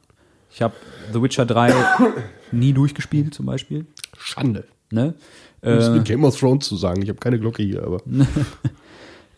[0.49, 0.75] Ich habe
[1.11, 1.73] The Witcher 3
[2.53, 3.85] nie durchgespielt, zum Beispiel.
[4.17, 4.63] Schande.
[4.91, 5.15] Ne?
[5.63, 7.01] Um es Äh, mit Game of Thrones zu sagen.
[7.01, 8.01] Ich habe keine Glocke hier, aber.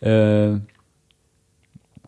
[0.00, 0.58] äh,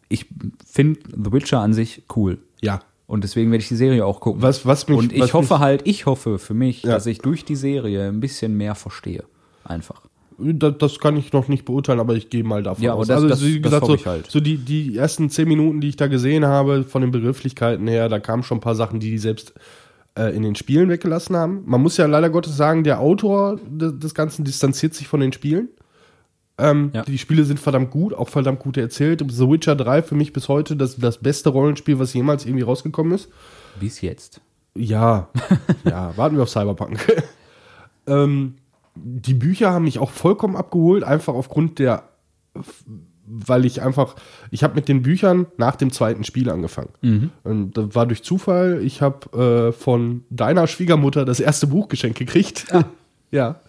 [0.08, 0.26] ich
[0.66, 2.38] finde The Witcher an sich cool.
[2.60, 2.80] Ja.
[3.06, 4.42] Und deswegen werde ich die Serie auch gucken.
[4.42, 6.90] Was, was mich, Und ich was hoffe mich, halt, ich hoffe für mich, Ja.
[6.92, 9.24] dass ich durch die Serie ein bisschen mehr verstehe.
[9.64, 10.02] Einfach.
[10.40, 13.08] Das, das kann ich noch nicht beurteilen, aber ich gehe mal davon Ja, aus.
[13.08, 14.30] das- also, das- wie gesagt, so, ich halt.
[14.30, 18.08] so die, die ersten zehn Minuten, die ich da gesehen habe, von den Begrifflichkeiten her,
[18.08, 19.52] da kamen schon ein paar Sachen, die die selbst
[20.18, 21.62] äh, in den Spielen weggelassen haben.
[21.64, 25.32] Man muss ja leider Gottes sagen, der Autor des, des Ganzen distanziert sich von den
[25.32, 25.68] Spielen.
[26.58, 27.02] Ähm, Ja.
[27.02, 29.24] Die Spiele sind verdammt gut, auch verdammt gut erzählt.
[29.26, 33.12] The Witcher 3 für mich bis heute das, das beste Rollenspiel, was jemals irgendwie rausgekommen
[33.12, 33.28] ist.
[33.78, 34.40] Bis jetzt.
[34.74, 35.28] Ja,
[35.84, 36.98] ja, warten wir auf Cyberpunk.
[38.06, 38.56] ähm,
[38.96, 42.02] die Bücher haben mich auch vollkommen abgeholt, einfach aufgrund der,
[43.30, 44.16] weil ich einfach,
[44.50, 46.90] ich habe mit den Büchern nach dem zweiten Spiel angefangen.
[47.44, 48.80] Und das war durch Zufall.
[48.82, 52.66] Ich habe äh, von deiner Schwiegermutter das erste Buch geschenkt gekriegt.
[53.30, 53.60] ja.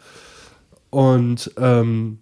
[0.90, 2.20] Und ähm,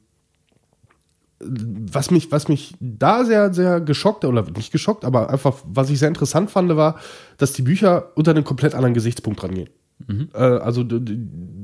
[1.40, 6.00] was mich, was mich da sehr, sehr geschockt, oder nicht geschockt, aber einfach, was ich
[6.00, 7.00] sehr interessant fand, war,
[7.38, 9.70] dass die Bücher unter einem komplett anderen Gesichtspunkt rangehen.
[10.34, 10.86] Äh, also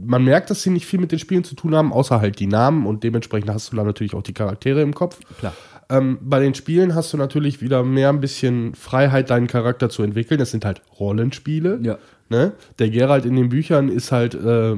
[0.06, 2.48] man merkt, dass sie nicht viel mit den Spielen zu tun haben, außer halt die
[2.48, 5.20] Namen und dementsprechend hast du da natürlich auch die Charaktere im Kopf.
[5.40, 5.54] Klar.
[5.90, 10.04] Ähm, bei den Spielen hast du natürlich wieder mehr ein bisschen Freiheit, deinen Charakter zu
[10.04, 10.40] entwickeln.
[10.40, 11.80] Das sind halt Rollenspiele.
[11.84, 11.98] Ja.
[12.30, 12.54] Ne?
[12.80, 14.78] Der Geralt in den Büchern ist halt äh,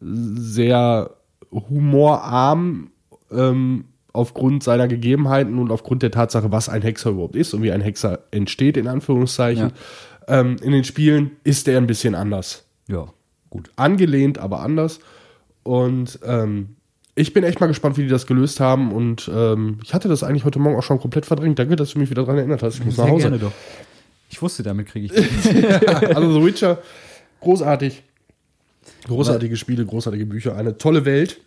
[0.00, 1.10] sehr
[1.50, 2.90] humorarm
[3.30, 7.72] ähm, aufgrund seiner Gegebenheiten und aufgrund der Tatsache, was ein Hexer überhaupt ist und wie
[7.72, 9.72] ein Hexer entsteht, in Anführungszeichen.
[10.28, 12.64] Ähm, in den Spielen ist der ein bisschen anders.
[12.88, 13.06] Ja,
[13.50, 13.70] gut.
[13.76, 15.00] Angelehnt, aber anders.
[15.62, 16.76] Und ähm,
[17.14, 18.92] ich bin echt mal gespannt, wie die das gelöst haben.
[18.92, 21.58] Und ähm, ich hatte das eigentlich heute Morgen auch schon komplett verdrängt.
[21.58, 22.78] Danke, dass du mich wieder daran erinnert hast.
[22.78, 23.30] Ich muss nach Hause.
[23.38, 23.52] doch.
[24.28, 25.88] Ich wusste, damit kriege ich.
[26.14, 26.78] also The Witcher,
[27.40, 28.02] großartig.
[29.06, 31.40] Großartige Spiele, großartige Bücher, eine tolle Welt.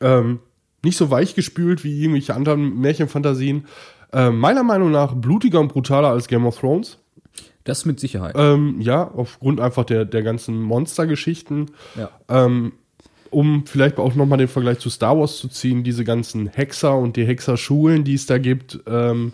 [0.00, 0.40] Ähm,
[0.84, 3.66] nicht so weich gespült wie irgendwelche anderen Märchenfantasien.
[4.12, 6.98] Ähm, meiner Meinung nach blutiger und brutaler als Game of Thrones.
[7.64, 8.34] Das mit Sicherheit.
[8.36, 11.70] Ähm, ja, aufgrund einfach der, der ganzen Monstergeschichten.
[11.96, 12.10] ja.
[12.28, 12.72] Ähm,
[13.30, 17.16] um vielleicht auch nochmal den Vergleich zu Star Wars zu ziehen, diese ganzen Hexer und
[17.16, 19.32] die Hexerschulen, die es da gibt, ähm,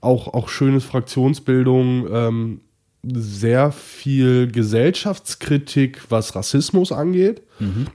[0.00, 2.60] auch, auch schönes Fraktionsbildung, ähm,
[3.02, 7.42] sehr viel Gesellschaftskritik, was Rassismus angeht.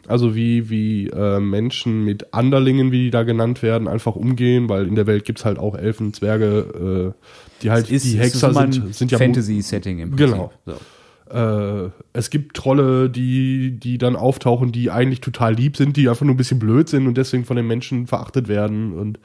[0.07, 4.87] Also wie, wie äh, Menschen mit Anderlingen, wie die da genannt werden, einfach umgehen, weil
[4.87, 7.25] in der Welt gibt es halt auch Elfen, Zwerge, äh,
[7.61, 10.27] die halt Ist, die ist Hexer ein sind, sind ja Fantasy-Setting im Prinzip.
[10.33, 10.51] Genau.
[10.65, 11.35] So.
[11.35, 16.25] äh, es gibt Trolle, die, die dann auftauchen, die eigentlich total lieb sind, die einfach
[16.25, 18.93] nur ein bisschen blöd sind und deswegen von den Menschen verachtet werden.
[18.93, 19.19] Und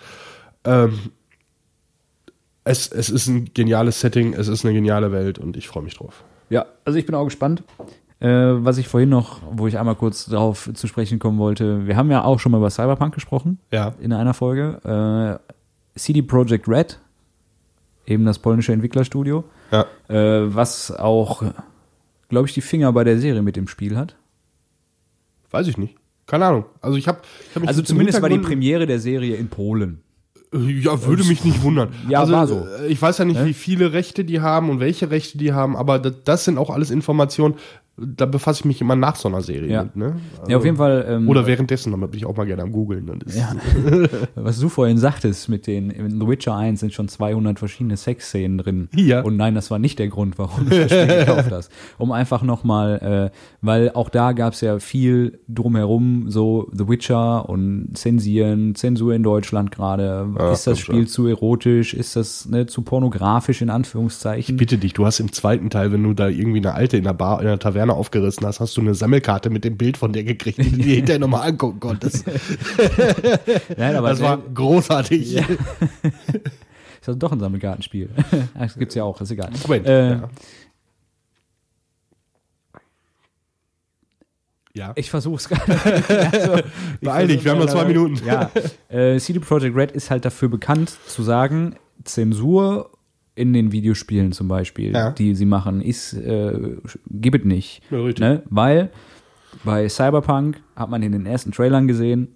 [0.65, 0.99] ähm,
[2.65, 5.95] es, es ist ein geniales Setting, es ist eine geniale Welt und ich freue mich
[5.97, 6.25] drauf.
[6.51, 7.63] Ja, also ich bin auch gespannt.
[8.21, 11.97] Äh, was ich vorhin noch, wo ich einmal kurz darauf zu sprechen kommen wollte, wir
[11.97, 13.95] haben ja auch schon mal über Cyberpunk gesprochen Ja.
[14.01, 15.41] in einer Folge.
[15.97, 16.99] Äh, CD Projekt Red,
[18.11, 19.87] eben das polnische Entwicklerstudio, Ja.
[20.09, 21.43] äh, was auch,
[22.29, 24.17] glaube ich, die Finger bei der Serie mit im Spiel hat.
[25.51, 25.97] Weiß ich nicht.
[26.27, 26.65] Keine Ahnung.
[26.81, 27.19] Also ich habe
[27.55, 30.01] hab Also zumindest war die Premiere der Serie in Polen.
[30.53, 31.91] Ja, würde mich nicht wundern.
[32.09, 32.67] Ja, also, war so.
[32.81, 35.77] äh, Ich weiß ja nicht, wie viele Rechte die haben und welche Rechte die haben,
[35.77, 37.55] aber das, das sind auch alles Informationen,
[38.03, 39.83] da befasse ich mich immer nach so einer Serie Ja.
[39.85, 39.97] mit.
[39.97, 40.17] Ne?
[40.49, 41.05] Ja, auf jeden Fall.
[41.09, 43.09] Ähm, Oder währenddessen, damit bin ich auch mal gerne am googeln.
[43.27, 43.39] Ist-
[44.35, 48.59] was du vorhin sagtest, mit den, in The Witcher 1 sind schon 200 verschiedene Sexszenen
[48.59, 48.89] drin.
[48.95, 49.21] Ja.
[49.23, 51.71] Und nein, das war nicht der Grund, warum das Spiel gekauft hast.
[51.99, 57.49] Um einfach nochmal, äh, weil auch da gab es ja viel drumherum, so The Witcher
[57.49, 60.29] und Zensieren, Zensur in Deutschland gerade.
[60.39, 61.95] Ja, ist das Spiel zu erotisch?
[61.95, 64.57] Ist das ne, zu pornografisch in Anführungszeichen?
[64.57, 67.13] Bitte dich, du hast im zweiten Teil, wenn du da irgendwie eine alte in der
[67.13, 70.25] Bar, in der Taverne aufgerissen hast, hast du eine Sammelkarte mit dem Bild von der
[70.25, 72.25] gekriegt, die du dir hinterher nochmal angucken konntest.
[73.77, 75.33] Nein, aber Das war großartig.
[75.33, 75.43] Ja.
[77.01, 78.11] Ist das doch ein Sammelgartenspiel?
[78.55, 79.51] Ach, das gibt's ja auch, ist egal.
[79.63, 80.31] Moment, Äh, ja.
[84.73, 84.93] Ja.
[84.95, 86.33] Ich versuch's gerade.
[86.33, 86.63] also,
[87.01, 88.21] Beeil dich, wir haben noch zwei Minuten.
[88.25, 88.51] Ja,
[88.89, 91.75] äh, CD Projekt Red ist halt dafür bekannt zu sagen,
[92.05, 92.91] Zensur
[93.41, 95.11] in den Videospielen zum Beispiel, Ja.
[95.11, 96.77] die sie machen, ist, äh,
[97.11, 97.83] gibt es nicht.
[97.91, 98.21] Ja, richtig.
[98.21, 98.43] Ne?
[98.51, 98.91] Weil
[99.65, 102.29] bei Cyberpunk hat man in den ersten Trailern gesehen,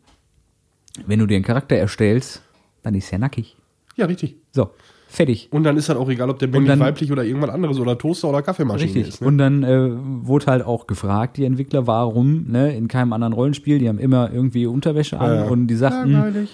[1.06, 2.42] wenn du dir einen Charakter erstellst,
[2.82, 3.56] dann ist er nackig.
[3.96, 4.36] Ja, richtig.
[4.52, 4.70] So,
[5.08, 5.48] fertig.
[5.52, 7.96] Und dann ist halt auch egal, ob der männlich, dann- weiblich oder irgendwas anderes oder
[7.98, 9.08] Toaster oder Kaffeemaschine Richtig.
[9.14, 9.20] ist.
[9.20, 9.26] Ne?
[9.28, 9.90] Und dann äh,
[10.26, 14.32] wurde halt auch gefragt, die Entwickler, warum, ne, in keinem anderen Rollenspiel, die haben immer
[14.32, 15.44] irgendwie Unterwäsche an Ja.
[15.44, 16.48] und die sagten.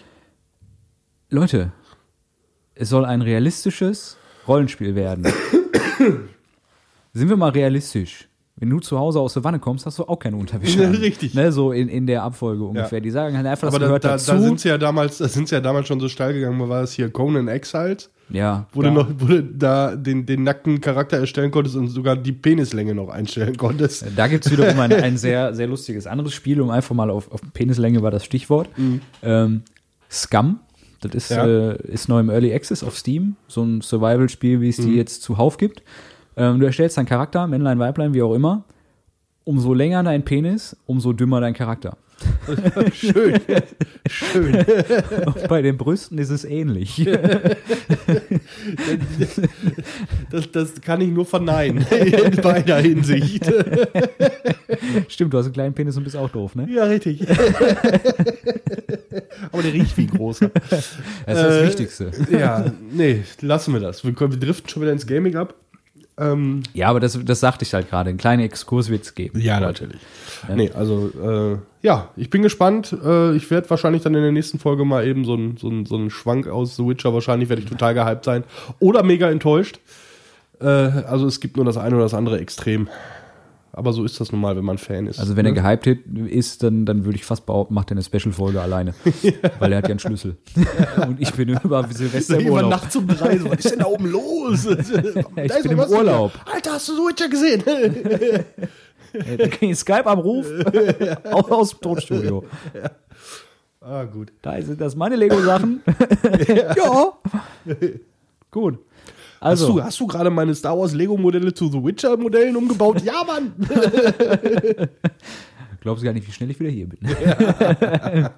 [1.31, 1.73] Leute,
[2.75, 4.17] es soll ein realistisches
[4.49, 5.27] Rollenspiel werden.
[7.13, 8.27] Sind wir mal realistisch?
[8.57, 10.87] Wenn du zu Hause aus der Wanne kommst, hast du auch keine Unterwäsche.
[10.87, 10.95] An.
[10.95, 11.33] Richtig.
[11.35, 13.01] Ne, so in, in der Abfolge ungefähr.
[13.01, 14.33] Die sagen halt einfach, das Aber da, gehört da, dazu.
[14.33, 16.69] da sind sie ja damals, da sind sie ja damals schon so steil gegangen, wo
[16.69, 17.11] war das hier?
[17.11, 18.11] Conan Exiles?
[18.29, 18.95] ja, Wo du ja.
[18.95, 23.09] noch, wo du da den, den nackten Charakter erstellen konntest und sogar die Penislänge noch
[23.09, 24.05] einstellen konntest.
[24.15, 27.33] Da gibt es wiederum ein, ein sehr, sehr lustiges anderes Spiel, um einfach mal auf,
[27.33, 28.69] auf Penislänge war das Stichwort.
[29.23, 29.63] Ähm,
[30.11, 30.61] Scum,
[31.01, 31.47] das ist, Ja.
[31.47, 35.23] äh, ist neu im Early Access auf Steam, so ein Survival-Spiel, wie es die jetzt
[35.23, 35.83] zuhauf gibt.
[36.37, 38.65] Ähm, du erstellst deinen Charakter, Männlein, Weiblein, wie auch immer.
[39.45, 41.97] Umso länger dein Penis, umso dümmer dein Charakter.
[42.93, 43.41] Schön.
[44.09, 44.55] Schön.
[45.27, 47.07] Und bei den Brüsten ist es ähnlich.
[50.31, 51.85] Das, das kann ich nur verneinen.
[51.91, 53.51] In beider Hinsicht.
[55.09, 56.69] Stimmt, du hast einen kleinen Penis und bist auch doof, ne?
[56.71, 57.27] Ja, richtig.
[59.53, 60.51] Aber der riecht wie ein großer.
[60.71, 62.11] Das ist das Äh, Wichtigste.
[62.31, 64.05] Ja, nee, lassen wir das.
[64.05, 65.55] Wir, wir driften schon wieder ins Gaming ab.
[66.21, 68.11] Ähm, Ja, aber das, das sagte ich halt gerade.
[68.11, 69.41] Einen kleinen Exkurs wird es geben.
[69.41, 70.01] ja, natürlich.
[70.55, 72.95] Nee, also, äh, ja, ich bin gespannt.
[73.05, 75.87] Äh, ich werde wahrscheinlich dann in der nächsten Folge mal eben so einen so einen-
[75.87, 78.45] so einen Schwank aus The Witcher, wahrscheinlich werde ich total gehypt sein.
[78.79, 79.81] Oder mega enttäuscht.
[80.61, 82.89] Äh, also, es gibt nur das eine oder das andere Extrem.
[83.73, 85.21] Aber so ist das nun mal, wenn man Fan ist.
[85.21, 85.63] Also wenn er ne?
[85.63, 88.95] gehypt ist, dann, dann würde ich fast behaupten, macht er eine Special-Folge alleine.
[89.59, 90.37] Weil er hat ja einen Schlüssel.
[91.07, 92.71] Und ich bin über Silvester im Urlaub.
[92.71, 94.65] nachts um drei, so, was ist denn da oben los?
[95.35, 96.35] Da ist bin im Urlaub.
[96.35, 96.55] wieder.
[96.55, 97.63] Alter, hast du The Witcher gesehen?
[99.13, 100.47] Da krieg ich Skype-Anruf
[101.31, 102.45] auch aus dem Tonstudio.
[103.81, 104.33] ah, gut.
[104.43, 105.83] Da sind das meine Lego-Sachen.
[106.77, 107.13] ja.
[108.51, 108.79] Gut.
[109.41, 113.03] Hast Also, du, hast du gerade meine Star Wars Lego-Modelle zu The Witcher-Modellen umgebaut?
[113.03, 113.53] Ja, Mann!
[115.81, 116.99] glaubst du gar nicht, wie schnell ich wieder hier bin.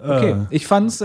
[0.00, 1.04] okay, ich fand's äh,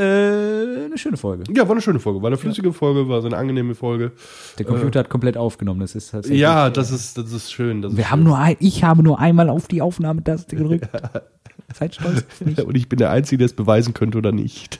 [0.85, 1.43] eine schöne Folge.
[1.55, 2.23] Ja, war eine schöne Folge.
[2.23, 4.13] War eine flüssige Folge, war so eine angeneime Folge.
[4.57, 5.81] Der Computer hat komplett aufgenommen.
[5.81, 6.41] Das ist tatsächlich.
[6.41, 7.83] Ja, das ist, das ist schön.
[7.83, 8.11] Das ist Wir schön.
[8.11, 10.89] haben nur ein, ich habe nur einmal auf die Aufnahmetaste gedrückt.
[11.75, 12.59] Seid stolz auf mich.
[12.65, 14.79] Und ich bin der Einzige, der es beweisen könnte oder nicht.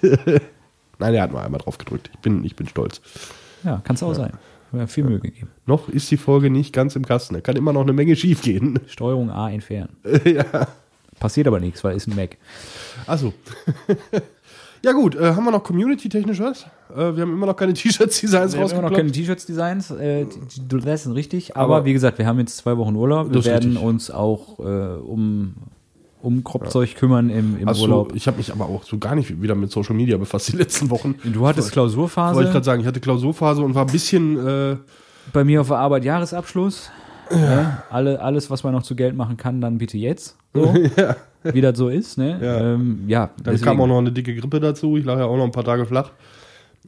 [0.98, 2.10] Nein, er hat nur einmal drauf gedrückt.
[2.14, 3.00] Ich bin, ich bin stolz.
[3.64, 4.34] Ja, kann es auch sein.
[4.72, 5.50] Ja, viel Mühe gegeben.
[5.66, 7.34] Noch ist die Folge nicht ganz im Kasten.
[7.34, 8.80] Da kann immer noch eine Menge schief gehen.
[8.88, 9.98] Steuerung A entfernen.
[10.26, 10.68] ja.
[11.20, 12.38] Passiert aber nichts, weil ist ein Mac.
[13.08, 13.34] Achso.
[14.84, 15.16] ja, gut.
[15.16, 16.64] Äh, haben wir noch community-technisch was?
[16.96, 19.12] Äh, wir haben immer noch keine T-Shirts-Designs Wir haben immer noch keine.
[19.12, 20.28] T-Shirts-Designs, äh,
[20.70, 21.58] das sind richtig.
[21.58, 23.34] Aber, Aber- wie gesagt, wir haben jetzt zwei Wochen Urlaub.
[23.34, 23.84] Wir werden richtig.
[23.84, 24.64] uns auch äh,
[25.02, 25.56] um,
[26.22, 28.14] um Kropfzeug kümmern im, im Achso, Urlaub.
[28.16, 30.90] ich habe mich aber auch so gar nicht wieder mit Social Media befasst die letzten
[30.90, 31.16] Wochen.
[31.24, 32.36] Du hattest Klausurphase.
[32.36, 34.78] Wollte ich gerade sagen, ich hatte Klausurphase und war ein bisschen, äh,
[35.32, 36.92] Bei mir auf der Arbeit Jahresabschluss.
[37.32, 37.84] Ja.
[37.92, 40.36] alle, alles, was man noch zu Geld machen kann, dann bitte jetzt.
[40.54, 40.74] So.
[41.44, 42.18] Wie das so ist.
[42.18, 42.40] Ne?
[42.42, 42.74] Ja.
[42.74, 44.98] Ähm, ja dann deswegen- kam auch noch eine dicke Grippe dazu.
[44.98, 46.12] Ich lag ja auch noch ein paar Tage flach.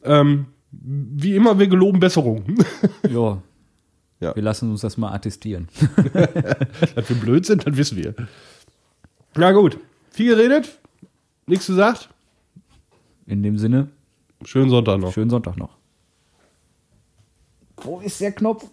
[0.03, 2.43] Ähm, wie immer, wir geloben Besserung.
[3.09, 3.37] Ja.
[4.19, 4.35] Ja.
[4.35, 5.67] Wir lassen uns das mal attestieren.
[6.95, 8.13] Dass wir blöd sind, das wissen wir.
[9.35, 9.77] Na gut,
[10.11, 10.79] viel geredet,
[11.45, 12.09] nichts gesagt.
[13.27, 13.89] In dem Sinne,
[14.43, 15.13] Schönen Sonntag noch.
[15.13, 15.77] schönen Sonntag noch.
[17.77, 18.65] Wo ist der Knopf?